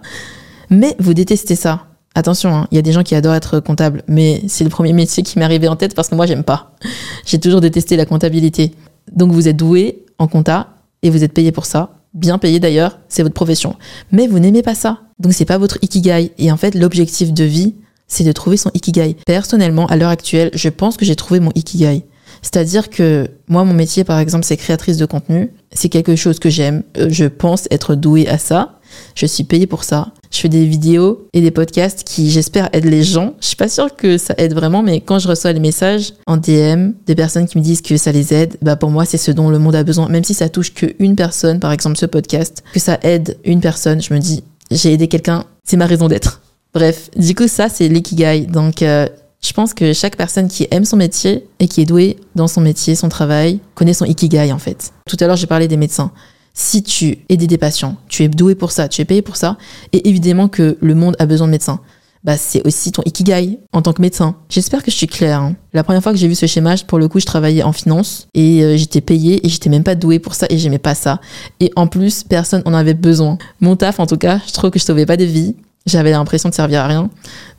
Mais 0.70 0.96
vous 1.00 1.14
détestez 1.14 1.56
ça. 1.56 1.86
Attention, 2.16 2.50
hein, 2.50 2.68
il 2.72 2.76
y 2.76 2.80
a 2.80 2.82
des 2.82 2.92
gens 2.92 3.04
qui 3.04 3.14
adorent 3.14 3.36
être 3.36 3.60
comptable, 3.60 4.04
mais 4.08 4.42
c'est 4.48 4.64
le 4.64 4.70
premier 4.70 4.92
métier 4.92 5.22
qui 5.22 5.38
m'est 5.38 5.46
arrivé 5.46 5.68
en 5.68 5.76
tête 5.76 5.94
parce 5.94 6.10
que 6.10 6.16
moi, 6.16 6.26
j'aime 6.26 6.44
pas. 6.44 6.76
J'ai 7.26 7.40
toujours 7.40 7.62
détesté 7.62 7.96
la 7.96 8.06
comptabilité. 8.06 8.74
Donc 9.12 9.32
vous 9.32 9.48
êtes 9.48 9.56
doué 9.56 10.04
en 10.18 10.28
compta 10.28 10.70
et 11.04 11.10
vous 11.10 11.24
êtes 11.24 11.34
payé 11.34 11.52
pour 11.52 11.66
ça. 11.66 11.92
Bien 12.14 12.40
payé 12.40 12.60
d'ailleurs, 12.60 12.98
c'est 13.08 13.22
votre 13.22 13.36
profession. 13.36 13.76
Mais 14.12 14.28
vous 14.28 14.40
n'aimez 14.40 14.64
pas 14.64 14.74
ça. 14.74 15.02
Donc 15.20 15.34
c'est 15.34 15.46
pas 15.46 15.60
votre 15.60 15.78
ikigai. 15.84 16.32
Et 16.40 16.52
en 16.52 16.58
fait, 16.58 16.74
l'objectif 16.74 17.34
de 17.34 17.44
vie, 17.44 17.76
c'est 18.08 18.24
de 18.24 18.32
trouver 18.32 18.58
son 18.58 18.72
ikigai. 18.74 19.16
Personnellement, 19.26 19.86
à 19.86 19.96
l'heure 19.96 20.10
actuelle, 20.10 20.50
je 20.54 20.70
pense 20.70 20.98
que 20.98 21.06
j'ai 21.06 21.16
trouvé 21.16 21.40
mon 21.40 21.52
ikigai. 21.54 22.06
C'est-à-dire 22.42 22.90
que 22.90 23.30
moi, 23.48 23.64
mon 23.64 23.74
métier, 23.74 24.04
par 24.04 24.20
exemple, 24.20 24.46
c'est 24.46 24.58
créatrice 24.58 24.98
de 24.98 25.06
contenu. 25.06 25.52
C'est 25.72 25.90
quelque 25.90 26.16
chose 26.16 26.40
que 26.40 26.50
j'aime. 26.50 26.84
Euh, 26.98 27.08
je 27.10 27.26
pense 27.26 27.68
être 27.72 27.96
douée 27.96 28.28
à 28.28 28.38
ça. 28.38 28.80
Je 29.16 29.26
suis 29.26 29.44
payée 29.44 29.68
pour 29.68 29.84
ça. 29.84 30.14
Je 30.32 30.40
fais 30.40 30.50
des 30.50 30.66
vidéos 30.66 31.28
et 31.34 31.42
des 31.42 31.52
podcasts 31.52 32.04
qui, 32.04 32.30
j'espère, 32.30 32.70
aident 32.74 32.86
les 32.86 33.04
gens. 33.04 33.34
Je 33.40 33.48
suis 33.48 33.56
pas 33.56 33.70
sûre 33.70 33.96
que 33.96 34.18
ça 34.18 34.34
aide 34.38 34.54
vraiment, 34.54 34.84
mais 34.84 35.02
quand 35.02 35.20
je 35.20 35.28
reçois 35.28 35.52
les 35.54 35.60
messages 35.60 36.14
en 36.26 36.38
DM 36.38 36.92
des 37.06 37.16
personnes 37.16 37.48
qui 37.48 37.58
me 37.58 37.64
disent 37.64 37.82
que 37.82 37.98
ça 37.98 38.12
les 38.12 38.34
aide, 38.34 38.58
bah 38.62 38.76
pour 38.76 38.90
moi, 38.90 39.06
c'est 39.06 39.18
ce 39.18 39.32
dont 39.32 39.50
le 39.50 39.60
monde 39.60 39.76
a 39.76 39.84
besoin. 39.84 40.10
Même 40.10 40.24
si 40.24 40.34
ça 40.34 40.50
touche 40.50 40.74
qu'une 40.74 41.16
personne, 41.16 41.60
par 41.60 41.72
exemple 41.72 41.98
ce 41.98 42.06
podcast, 42.06 42.64
que 42.74 42.80
ça 42.80 43.00
aide 43.04 43.38
une 43.46 43.62
personne, 43.62 44.02
je 44.02 44.14
me 44.14 44.20
dis, 44.20 44.44
j'ai 44.72 44.94
aidé 44.94 45.08
quelqu'un, 45.08 45.46
c'est 45.64 45.78
ma 45.78 45.86
raison 45.86 46.08
d'être. 46.08 46.42
Bref, 46.74 47.10
du 47.18 47.34
coup, 47.34 47.48
ça, 47.48 47.70
c'est 47.70 47.88
l'ikigai. 47.88 48.42
Donc, 48.42 48.82
euh, 48.82 49.08
je 49.42 49.54
pense 49.54 49.74
que 49.74 49.94
chaque 49.94 50.18
personne 50.18 50.48
qui 50.48 50.68
aime 50.72 50.86
son 50.86 50.98
métier 50.98 51.48
et 51.60 51.68
qui 51.68 51.82
est 51.82 51.86
douée 51.86 52.18
dans 52.36 52.48
son 52.48 52.62
métier, 52.62 52.96
son 52.96 53.10
travail, 53.10 53.60
connaît 53.76 53.94
son 53.94 54.06
ikigai 54.06 54.52
en 54.52 54.60
fait. 54.60 54.92
Tout 55.08 55.18
à 55.20 55.28
l'heure, 55.28 55.38
j'ai 55.38 55.48
parlé 55.48 55.68
des 55.68 55.78
médecins 55.78 56.12
si 56.58 56.82
tu 56.82 57.20
aides 57.30 57.46
des 57.46 57.58
patients, 57.60 57.98
tu 58.10 58.24
es 58.24 58.28
doué 58.28 58.56
pour 58.56 58.72
ça, 58.72 58.88
tu 58.88 59.00
es 59.00 59.06
payé 59.06 59.22
pour 59.22 59.36
ça, 59.36 59.58
et 59.94 60.10
évidemment 60.10 60.48
que 60.48 60.76
le 60.82 60.96
monde 60.96 61.16
a 61.20 61.28
besoin 61.28 61.46
de 61.46 61.52
médecins. 61.52 61.80
Bah, 62.24 62.36
c'est 62.36 62.66
aussi 62.66 62.92
ton 62.92 63.04
ikigai 63.06 63.60
en 63.74 63.84
tant 63.84 63.94
que 63.94 64.02
médecin. 64.02 64.36
J'espère 64.50 64.82
que 64.82 64.90
je 64.90 64.96
suis 64.96 65.06
claire. 65.06 65.40
Hein. 65.40 65.56
La 65.72 65.84
première 65.84 66.02
fois 66.02 66.12
que 66.12 66.18
j'ai 66.18 66.28
vu 66.28 66.34
ce 66.34 66.48
schéma, 66.48 66.76
pour 66.88 66.98
le 66.98 67.08
coup, 67.08 67.20
je 67.20 67.28
travaillais 67.28 67.62
en 67.62 67.72
finance 67.74 68.28
et 68.34 68.64
euh, 68.64 68.76
j'étais 68.76 69.02
payée 69.02 69.46
et 69.46 69.50
j'étais 69.50 69.70
même 69.70 69.84
pas 69.84 69.94
douée 69.94 70.18
pour 70.18 70.34
ça 70.34 70.48
et 70.50 70.58
j'aimais 70.58 70.80
pas 70.80 70.96
ça. 70.96 71.22
Et 71.60 71.72
en 71.76 71.86
plus, 71.86 72.24
personne 72.24 72.64
en 72.66 72.74
avait 72.74 72.96
besoin. 72.96 73.38
Mon 73.62 73.76
taf, 73.76 74.00
en 74.00 74.08
tout 74.08 74.18
cas, 74.18 74.42
je 74.48 74.52
trouve 74.52 74.72
que 74.72 74.80
je 74.80 74.84
sauvais 74.84 75.06
pas 75.06 75.16
des 75.16 75.28
vies 75.28 75.56
j'avais 75.88 76.12
l'impression 76.12 76.50
de 76.50 76.54
servir 76.54 76.82
à 76.82 76.88
rien. 76.88 77.10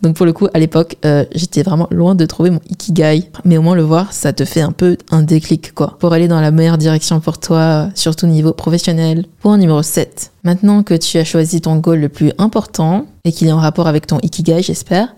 Donc 0.02 0.14
pour 0.14 0.26
le 0.26 0.32
coup, 0.32 0.46
à 0.54 0.58
l'époque, 0.58 0.96
euh, 1.04 1.24
j'étais 1.34 1.62
vraiment 1.62 1.88
loin 1.90 2.14
de 2.14 2.24
trouver 2.26 2.50
mon 2.50 2.60
ikigai. 2.70 3.24
Mais 3.44 3.56
au 3.56 3.62
moins 3.62 3.74
le 3.74 3.82
voir, 3.82 4.12
ça 4.12 4.32
te 4.32 4.44
fait 4.44 4.60
un 4.60 4.70
peu 4.70 4.96
un 5.10 5.22
déclic, 5.22 5.74
quoi. 5.74 5.96
Pour 5.98 6.12
aller 6.12 6.28
dans 6.28 6.40
la 6.40 6.50
meilleure 6.50 6.78
direction 6.78 7.18
pour 7.18 7.38
toi, 7.38 7.88
surtout 7.94 8.26
au 8.26 8.28
niveau 8.28 8.52
professionnel. 8.52 9.24
Point 9.40 9.58
numéro 9.58 9.82
7. 9.82 10.30
Maintenant 10.44 10.82
que 10.82 10.94
tu 10.94 11.18
as 11.18 11.24
choisi 11.24 11.60
ton 11.60 11.76
goal 11.76 12.00
le 12.00 12.08
plus 12.08 12.32
important 12.38 13.06
et 13.24 13.32
qu'il 13.32 13.48
est 13.48 13.52
en 13.52 13.58
rapport 13.58 13.88
avec 13.88 14.06
ton 14.06 14.18
ikigai, 14.20 14.62
j'espère, 14.62 15.08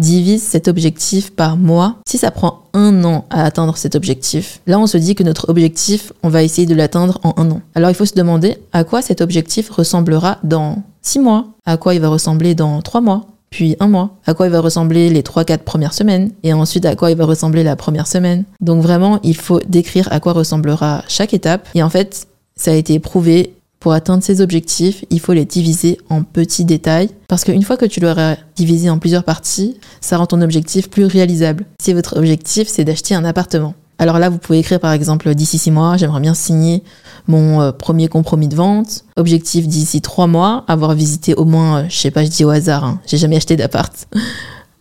divise 0.00 0.42
cet 0.42 0.66
objectif 0.66 1.30
par 1.30 1.56
mois. 1.56 1.96
Si 2.08 2.18
ça 2.18 2.30
prend 2.30 2.62
un 2.72 3.04
an 3.04 3.24
à 3.30 3.44
atteindre 3.44 3.76
cet 3.76 3.94
objectif, 3.94 4.60
là 4.66 4.78
on 4.78 4.86
se 4.86 4.96
dit 4.96 5.14
que 5.14 5.22
notre 5.22 5.48
objectif, 5.48 6.12
on 6.22 6.28
va 6.28 6.42
essayer 6.42 6.66
de 6.66 6.74
l'atteindre 6.74 7.20
en 7.22 7.34
un 7.36 7.50
an. 7.50 7.60
Alors 7.74 7.90
il 7.90 7.94
faut 7.94 8.06
se 8.06 8.14
demander 8.14 8.58
à 8.72 8.84
quoi 8.84 9.02
cet 9.02 9.20
objectif 9.20 9.70
ressemblera 9.70 10.38
dans 10.42 10.82
six 11.02 11.18
mois, 11.18 11.46
à 11.66 11.76
quoi 11.76 11.94
il 11.94 12.00
va 12.00 12.08
ressembler 12.08 12.54
dans 12.54 12.82
trois 12.82 13.00
mois, 13.00 13.26
puis 13.50 13.76
un 13.80 13.88
mois, 13.88 14.10
à 14.26 14.34
quoi 14.34 14.46
il 14.46 14.52
va 14.52 14.60
ressembler 14.60 15.10
les 15.10 15.22
trois, 15.22 15.44
quatre 15.44 15.64
premières 15.64 15.92
semaines, 15.92 16.30
et 16.42 16.52
ensuite 16.52 16.86
à 16.86 16.94
quoi 16.94 17.10
il 17.10 17.16
va 17.16 17.24
ressembler 17.24 17.64
la 17.64 17.76
première 17.76 18.06
semaine. 18.06 18.44
Donc 18.60 18.82
vraiment, 18.82 19.18
il 19.22 19.36
faut 19.36 19.60
décrire 19.68 20.08
à 20.12 20.20
quoi 20.20 20.32
ressemblera 20.32 21.02
chaque 21.08 21.34
étape. 21.34 21.68
Et 21.74 21.82
en 21.82 21.90
fait, 21.90 22.28
ça 22.54 22.70
a 22.70 22.74
été 22.74 22.98
prouvé 23.00 23.54
pour 23.80 23.94
atteindre 23.94 24.22
ces 24.22 24.42
objectifs, 24.42 25.06
il 25.08 25.20
faut 25.20 25.32
les 25.32 25.46
diviser 25.46 25.98
en 26.10 26.22
petits 26.22 26.66
détails 26.66 27.08
parce 27.28 27.44
qu'une 27.44 27.62
fois 27.62 27.78
que 27.78 27.86
tu 27.86 27.98
l'auras 27.98 28.36
divisé 28.54 28.90
en 28.90 28.98
plusieurs 28.98 29.24
parties, 29.24 29.78
ça 30.02 30.18
rend 30.18 30.26
ton 30.26 30.42
objectif 30.42 30.90
plus 30.90 31.06
réalisable. 31.06 31.64
Si 31.80 31.94
votre 31.94 32.18
objectif 32.18 32.68
c'est 32.68 32.84
d'acheter 32.84 33.14
un 33.14 33.24
appartement, 33.24 33.74
alors 33.98 34.18
là 34.18 34.28
vous 34.28 34.36
pouvez 34.36 34.58
écrire 34.58 34.80
par 34.80 34.92
exemple 34.92 35.34
d'ici 35.34 35.56
six 35.56 35.70
mois, 35.70 35.96
j'aimerais 35.96 36.20
bien 36.20 36.34
signer 36.34 36.84
mon 37.26 37.62
euh, 37.62 37.72
premier 37.72 38.08
compromis 38.08 38.48
de 38.48 38.54
vente. 38.54 39.04
Objectif 39.16 39.66
d'ici 39.66 40.02
trois 40.02 40.26
mois, 40.26 40.64
avoir 40.68 40.94
visité 40.94 41.34
au 41.34 41.46
moins, 41.46 41.78
euh, 41.78 41.84
je 41.88 41.96
sais 41.96 42.10
pas, 42.10 42.22
je 42.22 42.28
dis 42.28 42.44
au 42.44 42.50
hasard, 42.50 42.84
hein, 42.84 43.00
j'ai 43.06 43.16
jamais 43.16 43.36
acheté 43.36 43.56
d'appart 43.56 43.92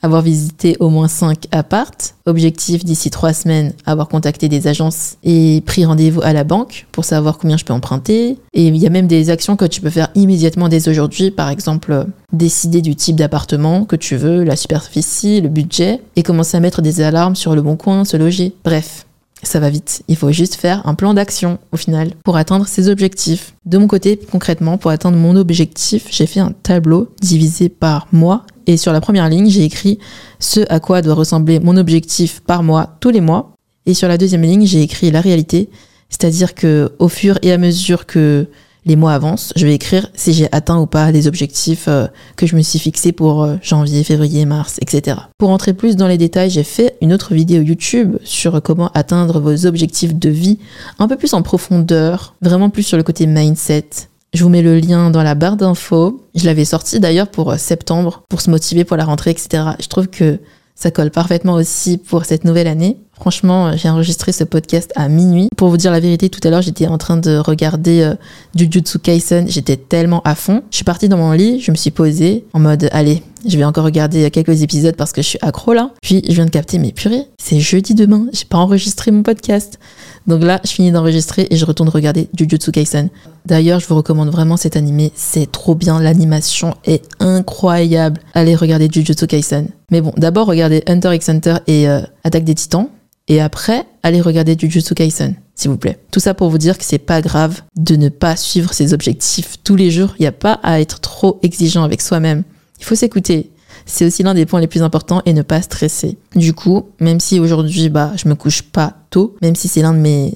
avoir 0.01 0.21
visité 0.21 0.77
au 0.79 0.89
moins 0.89 1.07
5 1.07 1.47
appartes. 1.51 2.15
Objectif 2.25 2.85
d'ici 2.85 3.09
3 3.09 3.33
semaines, 3.33 3.73
avoir 3.85 4.07
contacté 4.07 4.49
des 4.49 4.67
agences 4.67 5.17
et 5.23 5.63
pris 5.65 5.85
rendez-vous 5.85 6.21
à 6.21 6.33
la 6.33 6.43
banque 6.43 6.85
pour 6.91 7.05
savoir 7.05 7.37
combien 7.37 7.57
je 7.57 7.65
peux 7.65 7.73
emprunter. 7.73 8.37
Et 8.53 8.67
il 8.67 8.77
y 8.77 8.85
a 8.85 8.89
même 8.89 9.07
des 9.07 9.29
actions 9.29 9.55
que 9.55 9.65
tu 9.65 9.81
peux 9.81 9.89
faire 9.89 10.09
immédiatement 10.15 10.69
dès 10.69 10.87
aujourd'hui, 10.89 11.31
par 11.31 11.49
exemple 11.49 12.05
décider 12.31 12.81
du 12.81 12.95
type 12.95 13.15
d'appartement 13.15 13.85
que 13.85 13.95
tu 13.95 14.15
veux, 14.15 14.43
la 14.43 14.55
superficie, 14.55 15.41
le 15.41 15.49
budget, 15.49 16.01
et 16.15 16.23
commencer 16.23 16.57
à 16.57 16.59
mettre 16.59 16.81
des 16.81 17.01
alarmes 17.01 17.35
sur 17.35 17.55
le 17.55 17.61
bon 17.61 17.75
coin, 17.75 18.05
se 18.05 18.17
loger. 18.17 18.53
Bref, 18.63 19.05
Ça 19.41 19.59
va 19.59 19.69
vite. 19.69 20.03
Il 20.09 20.17
faut 20.17 20.31
juste 20.31 20.55
faire 20.55 20.85
un 20.85 20.95
plan 20.95 21.13
d'action 21.13 21.59
au 21.71 21.77
final 21.77 22.11
pour 22.25 22.35
atteindre 22.35 22.67
ses 22.67 22.89
objectifs. 22.89 23.53
De 23.65 23.77
mon 23.77 23.87
côté, 23.87 24.19
concrètement, 24.31 24.77
pour 24.77 24.91
atteindre 24.91 25.17
mon 25.17 25.35
objectif, 25.37 26.07
j'ai 26.11 26.25
fait 26.25 26.41
un 26.41 26.51
tableau 26.51 27.07
divisé 27.21 27.69
par 27.69 28.07
mois 28.11 28.43
et 28.69 28.77
sur 28.77 28.93
la 28.93 29.01
première 29.01 29.27
ligne, 29.29 29.49
j'ai 29.49 29.63
écrit 29.63 29.97
ce 30.37 30.59
à 30.69 30.79
quoi 30.79 31.01
doit 31.01 31.15
ressembler 31.15 31.59
mon 31.59 31.75
objectif 31.75 32.41
par 32.41 32.61
mois 32.61 32.97
tous 32.99 33.09
les 33.09 33.19
mois. 33.19 33.53
Et 33.87 33.95
sur 33.95 34.07
la 34.07 34.19
deuxième 34.19 34.43
ligne, 34.43 34.67
j'ai 34.67 34.83
écrit 34.83 35.09
la 35.09 35.21
réalité, 35.21 35.71
c'est-à-dire 36.07 36.53
que 36.53 36.91
au 36.99 37.07
fur 37.07 37.39
et 37.41 37.51
à 37.51 37.57
mesure 37.57 38.05
que 38.05 38.45
les 38.85 38.95
mois 38.95 39.13
avancent, 39.13 39.53
je 39.55 39.65
vais 39.65 39.73
écrire 39.73 40.11
si 40.13 40.33
j'ai 40.33 40.47
atteint 40.51 40.77
ou 40.77 40.85
pas 40.85 41.09
les 41.09 41.27
objectifs 41.27 41.85
euh, 41.87 42.05
que 42.35 42.45
je 42.45 42.55
me 42.55 42.61
suis 42.61 42.77
fixés 42.77 43.11
pour 43.11 43.41
euh, 43.41 43.55
janvier, 43.63 44.03
février, 44.03 44.45
mars, 44.45 44.77
etc. 44.81 45.17
Pour 45.39 45.49
entrer 45.49 45.73
plus 45.73 45.95
dans 45.95 46.07
les 46.07 46.19
détails, 46.19 46.51
j'ai 46.51 46.63
fait 46.63 46.95
une 47.01 47.11
autre 47.11 47.33
vidéo 47.33 47.63
YouTube 47.63 48.17
sur 48.23 48.61
comment 48.61 48.91
atteindre 48.93 49.39
vos 49.39 49.65
objectifs 49.65 50.13
de 50.13 50.29
vie, 50.29 50.59
un 50.99 51.07
peu 51.07 51.15
plus 51.15 51.33
en 51.33 51.41
profondeur, 51.41 52.35
vraiment 52.43 52.69
plus 52.69 52.83
sur 52.83 52.97
le 52.97 53.03
côté 53.03 53.25
mindset. 53.25 54.09
Je 54.33 54.43
vous 54.43 54.49
mets 54.49 54.61
le 54.61 54.77
lien 54.77 55.09
dans 55.09 55.23
la 55.23 55.33
barre 55.33 55.57
d'infos. 55.57 56.23
Je 56.35 56.45
l'avais 56.45 56.65
sorti 56.65 56.99
d'ailleurs 56.99 57.29
pour 57.29 57.51
euh, 57.51 57.57
septembre, 57.57 58.23
pour 58.29 58.41
se 58.41 58.51
motiver 58.51 58.83
pour 58.83 58.95
la 58.95 59.05
rentrée, 59.05 59.31
etc. 59.31 59.63
Je 59.79 59.87
trouve 59.87 60.07
que 60.07 60.39
ça 60.75 60.91
colle 60.91 61.09
parfaitement 61.09 61.53
aussi 61.53 61.97
pour 61.97 62.25
cette 62.25 62.45
nouvelle 62.45 62.67
année. 62.67 62.97
Franchement, 63.13 63.75
j'ai 63.75 63.89
enregistré 63.89 64.31
ce 64.31 64.43
podcast 64.43 64.93
à 64.95 65.09
minuit. 65.09 65.49
Pour 65.57 65.69
vous 65.69 65.77
dire 65.77 65.91
la 65.91 65.99
vérité, 65.99 66.29
tout 66.29 66.39
à 66.47 66.51
l'heure, 66.51 66.61
j'étais 66.61 66.87
en 66.87 66.97
train 66.97 67.17
de 67.17 67.37
regarder 67.37 68.01
euh, 68.01 68.13
Jujutsu 68.55 68.99
Kaisen. 68.99 69.49
J'étais 69.49 69.77
tellement 69.77 70.21
à 70.23 70.35
fond. 70.35 70.61
Je 70.69 70.77
suis 70.77 70.85
partie 70.85 71.09
dans 71.09 71.17
mon 71.17 71.31
lit, 71.31 71.59
je 71.59 71.71
me 71.71 71.75
suis 71.75 71.91
posée 71.91 72.45
en 72.53 72.59
mode, 72.59 72.87
allez, 72.91 73.23
je 73.47 73.57
vais 73.57 73.63
encore 73.63 73.85
regarder 73.85 74.29
quelques 74.31 74.61
épisodes 74.61 74.95
parce 74.95 75.11
que 75.11 75.21
je 75.21 75.27
suis 75.27 75.39
accro 75.41 75.73
là. 75.73 75.91
Puis 76.01 76.21
je 76.27 76.33
viens 76.33 76.45
de 76.45 76.49
capter, 76.49 76.77
mais 76.77 76.91
purée, 76.91 77.25
c'est 77.41 77.59
jeudi 77.59 77.95
demain. 77.95 78.27
J'ai 78.33 78.45
pas 78.45 78.57
enregistré 78.57 79.11
mon 79.11 79.23
podcast. 79.23 79.79
Donc 80.27 80.43
là, 80.43 80.59
je 80.63 80.71
finis 80.71 80.91
d'enregistrer 80.91 81.47
et 81.49 81.55
je 81.55 81.65
retourne 81.65 81.89
regarder 81.89 82.29
Jujutsu 82.37 82.71
Kaisen. 82.71 83.09
D'ailleurs, 83.45 83.79
je 83.79 83.87
vous 83.87 83.95
recommande 83.95 84.29
vraiment 84.29 84.57
cet 84.57 84.75
animé. 84.75 85.11
C'est 85.15 85.51
trop 85.51 85.75
bien. 85.75 85.99
L'animation 85.99 86.75
est 86.85 87.03
incroyable. 87.19 88.21
Allez 88.33 88.55
regarder 88.55 88.89
Jujutsu 88.91 89.27
Kaisen. 89.27 89.69
Mais 89.91 90.01
bon, 90.01 90.13
d'abord 90.17 90.47
regardez 90.47 90.83
Hunter 90.87 91.15
x 91.15 91.29
Hunter 91.29 91.55
et 91.67 91.89
euh, 91.89 92.01
Attaque 92.23 92.43
des 92.43 92.55
Titans. 92.55 92.89
Et 93.27 93.39
après, 93.41 93.85
allez 94.01 94.21
regarder 94.21 94.55
Jujutsu 94.57 94.95
Kaisen, 94.95 95.35
s'il 95.53 95.69
vous 95.69 95.77
plaît. 95.77 95.99
Tout 96.11 96.19
ça 96.19 96.33
pour 96.33 96.49
vous 96.49 96.57
dire 96.57 96.77
que 96.77 96.83
c'est 96.83 96.97
pas 96.97 97.21
grave 97.21 97.61
de 97.75 97.95
ne 97.95 98.09
pas 98.09 98.35
suivre 98.35 98.73
ses 98.73 98.93
objectifs 98.93 99.57
tous 99.63 99.75
les 99.75 99.91
jours. 99.91 100.15
Il 100.17 100.23
n'y 100.23 100.27
a 100.27 100.31
pas 100.31 100.59
à 100.63 100.81
être 100.81 100.99
trop 100.99 101.39
exigeant 101.43 101.83
avec 101.83 102.01
soi-même. 102.01 102.43
Il 102.79 102.85
faut 102.85 102.95
s'écouter. 102.95 103.51
C'est 103.85 104.05
aussi 104.05 104.23
l'un 104.23 104.33
des 104.33 104.45
points 104.45 104.61
les 104.61 104.67
plus 104.67 104.83
importants 104.83 105.21
et 105.25 105.33
ne 105.33 105.41
pas 105.41 105.61
stresser. 105.61 106.17
Du 106.35 106.53
coup, 106.53 106.87
même 106.99 107.19
si 107.19 107.39
aujourd'hui, 107.39 107.89
bah, 107.89 108.11
je 108.15 108.27
me 108.27 108.35
couche 108.35 108.61
pas 108.61 108.95
tôt, 109.09 109.35
même 109.41 109.55
si 109.55 109.67
c'est 109.67 109.81
l'un 109.81 109.93
de 109.93 109.99
mes 109.99 110.33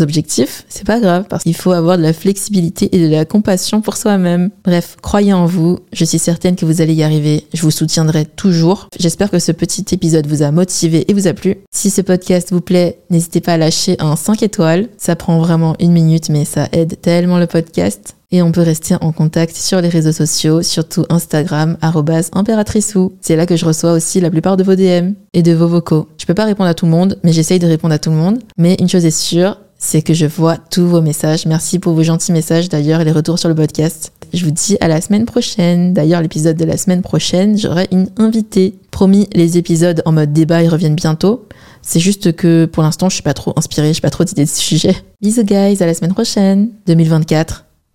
objectifs, 0.00 0.64
c'est 0.68 0.86
pas 0.86 1.00
grave 1.00 1.24
parce 1.28 1.42
qu'il 1.42 1.54
faut 1.54 1.72
avoir 1.72 1.96
de 1.96 2.02
la 2.02 2.12
flexibilité 2.12 2.94
et 2.94 3.08
de 3.08 3.10
la 3.10 3.24
compassion 3.24 3.80
pour 3.80 3.96
soi-même. 3.96 4.50
Bref, 4.64 4.96
croyez 5.00 5.32
en 5.32 5.46
vous, 5.46 5.78
je 5.92 6.04
suis 6.04 6.18
certaine 6.18 6.56
que 6.56 6.66
vous 6.66 6.80
allez 6.80 6.94
y 6.94 7.02
arriver, 7.02 7.46
je 7.54 7.62
vous 7.62 7.70
soutiendrai 7.70 8.26
toujours. 8.26 8.88
J'espère 8.98 9.30
que 9.30 9.38
ce 9.38 9.52
petit 9.52 9.86
épisode 9.92 10.26
vous 10.26 10.42
a 10.42 10.50
motivé 10.50 11.10
et 11.10 11.14
vous 11.14 11.26
a 11.28 11.32
plu. 11.32 11.56
Si 11.72 11.90
ce 11.90 12.02
podcast 12.02 12.52
vous 12.52 12.60
plaît, 12.60 12.98
n'hésitez 13.10 13.40
pas 13.40 13.54
à 13.54 13.58
lâcher 13.58 13.96
un 13.98 14.16
5 14.16 14.42
étoiles, 14.42 14.88
ça 14.98 15.16
prend 15.16 15.38
vraiment 15.38 15.76
une 15.80 15.92
minute 15.92 16.28
mais 16.28 16.44
ça 16.44 16.68
aide 16.72 17.00
tellement 17.00 17.38
le 17.38 17.46
podcast. 17.46 18.15
Et 18.32 18.42
on 18.42 18.52
peut 18.52 18.62
rester 18.62 18.96
en 19.00 19.12
contact 19.12 19.56
sur 19.56 19.80
les 19.80 19.88
réseaux 19.88 20.12
sociaux, 20.12 20.62
surtout 20.62 21.04
Instagram, 21.08 21.76
impératriceu. 21.80 23.08
C'est 23.20 23.36
là 23.36 23.46
que 23.46 23.56
je 23.56 23.64
reçois 23.64 23.92
aussi 23.92 24.20
la 24.20 24.30
plupart 24.30 24.56
de 24.56 24.64
vos 24.64 24.74
DM 24.74 25.12
et 25.32 25.42
de 25.42 25.52
vos 25.52 25.68
vocaux. 25.68 26.08
Je 26.18 26.26
peux 26.26 26.34
pas 26.34 26.44
répondre 26.44 26.68
à 26.68 26.74
tout 26.74 26.86
le 26.86 26.90
monde, 26.90 27.18
mais 27.22 27.32
j'essaye 27.32 27.58
de 27.58 27.66
répondre 27.66 27.94
à 27.94 27.98
tout 27.98 28.10
le 28.10 28.16
monde. 28.16 28.38
Mais 28.58 28.74
une 28.80 28.88
chose 28.88 29.04
est 29.04 29.10
sûre, 29.10 29.58
c'est 29.78 30.02
que 30.02 30.14
je 30.14 30.26
vois 30.26 30.56
tous 30.56 30.86
vos 30.86 31.02
messages. 31.02 31.46
Merci 31.46 31.78
pour 31.78 31.92
vos 31.92 32.02
gentils 32.02 32.32
messages 32.32 32.68
d'ailleurs 32.68 33.00
et 33.00 33.04
les 33.04 33.12
retours 33.12 33.38
sur 33.38 33.48
le 33.48 33.54
podcast. 33.54 34.12
Je 34.34 34.44
vous 34.44 34.50
dis 34.50 34.76
à 34.80 34.88
la 34.88 35.00
semaine 35.00 35.24
prochaine. 35.24 35.92
D'ailleurs, 35.92 36.22
l'épisode 36.22 36.56
de 36.56 36.64
la 36.64 36.76
semaine 36.76 37.02
prochaine, 37.02 37.56
j'aurai 37.56 37.86
une 37.92 38.08
invitée. 38.16 38.74
Promis, 38.90 39.28
les 39.34 39.58
épisodes 39.58 40.02
en 40.04 40.12
mode 40.12 40.32
débat, 40.32 40.62
ils 40.62 40.68
reviennent 40.68 40.94
bientôt. 40.94 41.46
C'est 41.82 42.00
juste 42.00 42.34
que 42.34 42.64
pour 42.64 42.82
l'instant, 42.82 43.08
je 43.08 43.14
suis 43.14 43.22
pas 43.22 43.34
trop 43.34 43.52
inspirée, 43.56 43.94
j'ai 43.94 44.00
pas 44.00 44.10
trop 44.10 44.24
d'idées 44.24 44.44
de 44.44 44.50
sujet. 44.50 44.96
Bisous 45.20 45.44
guys, 45.44 45.80
à 45.80 45.86
la 45.86 45.94
semaine 45.94 46.14
prochaine. 46.14 46.70
2024, 46.86 47.65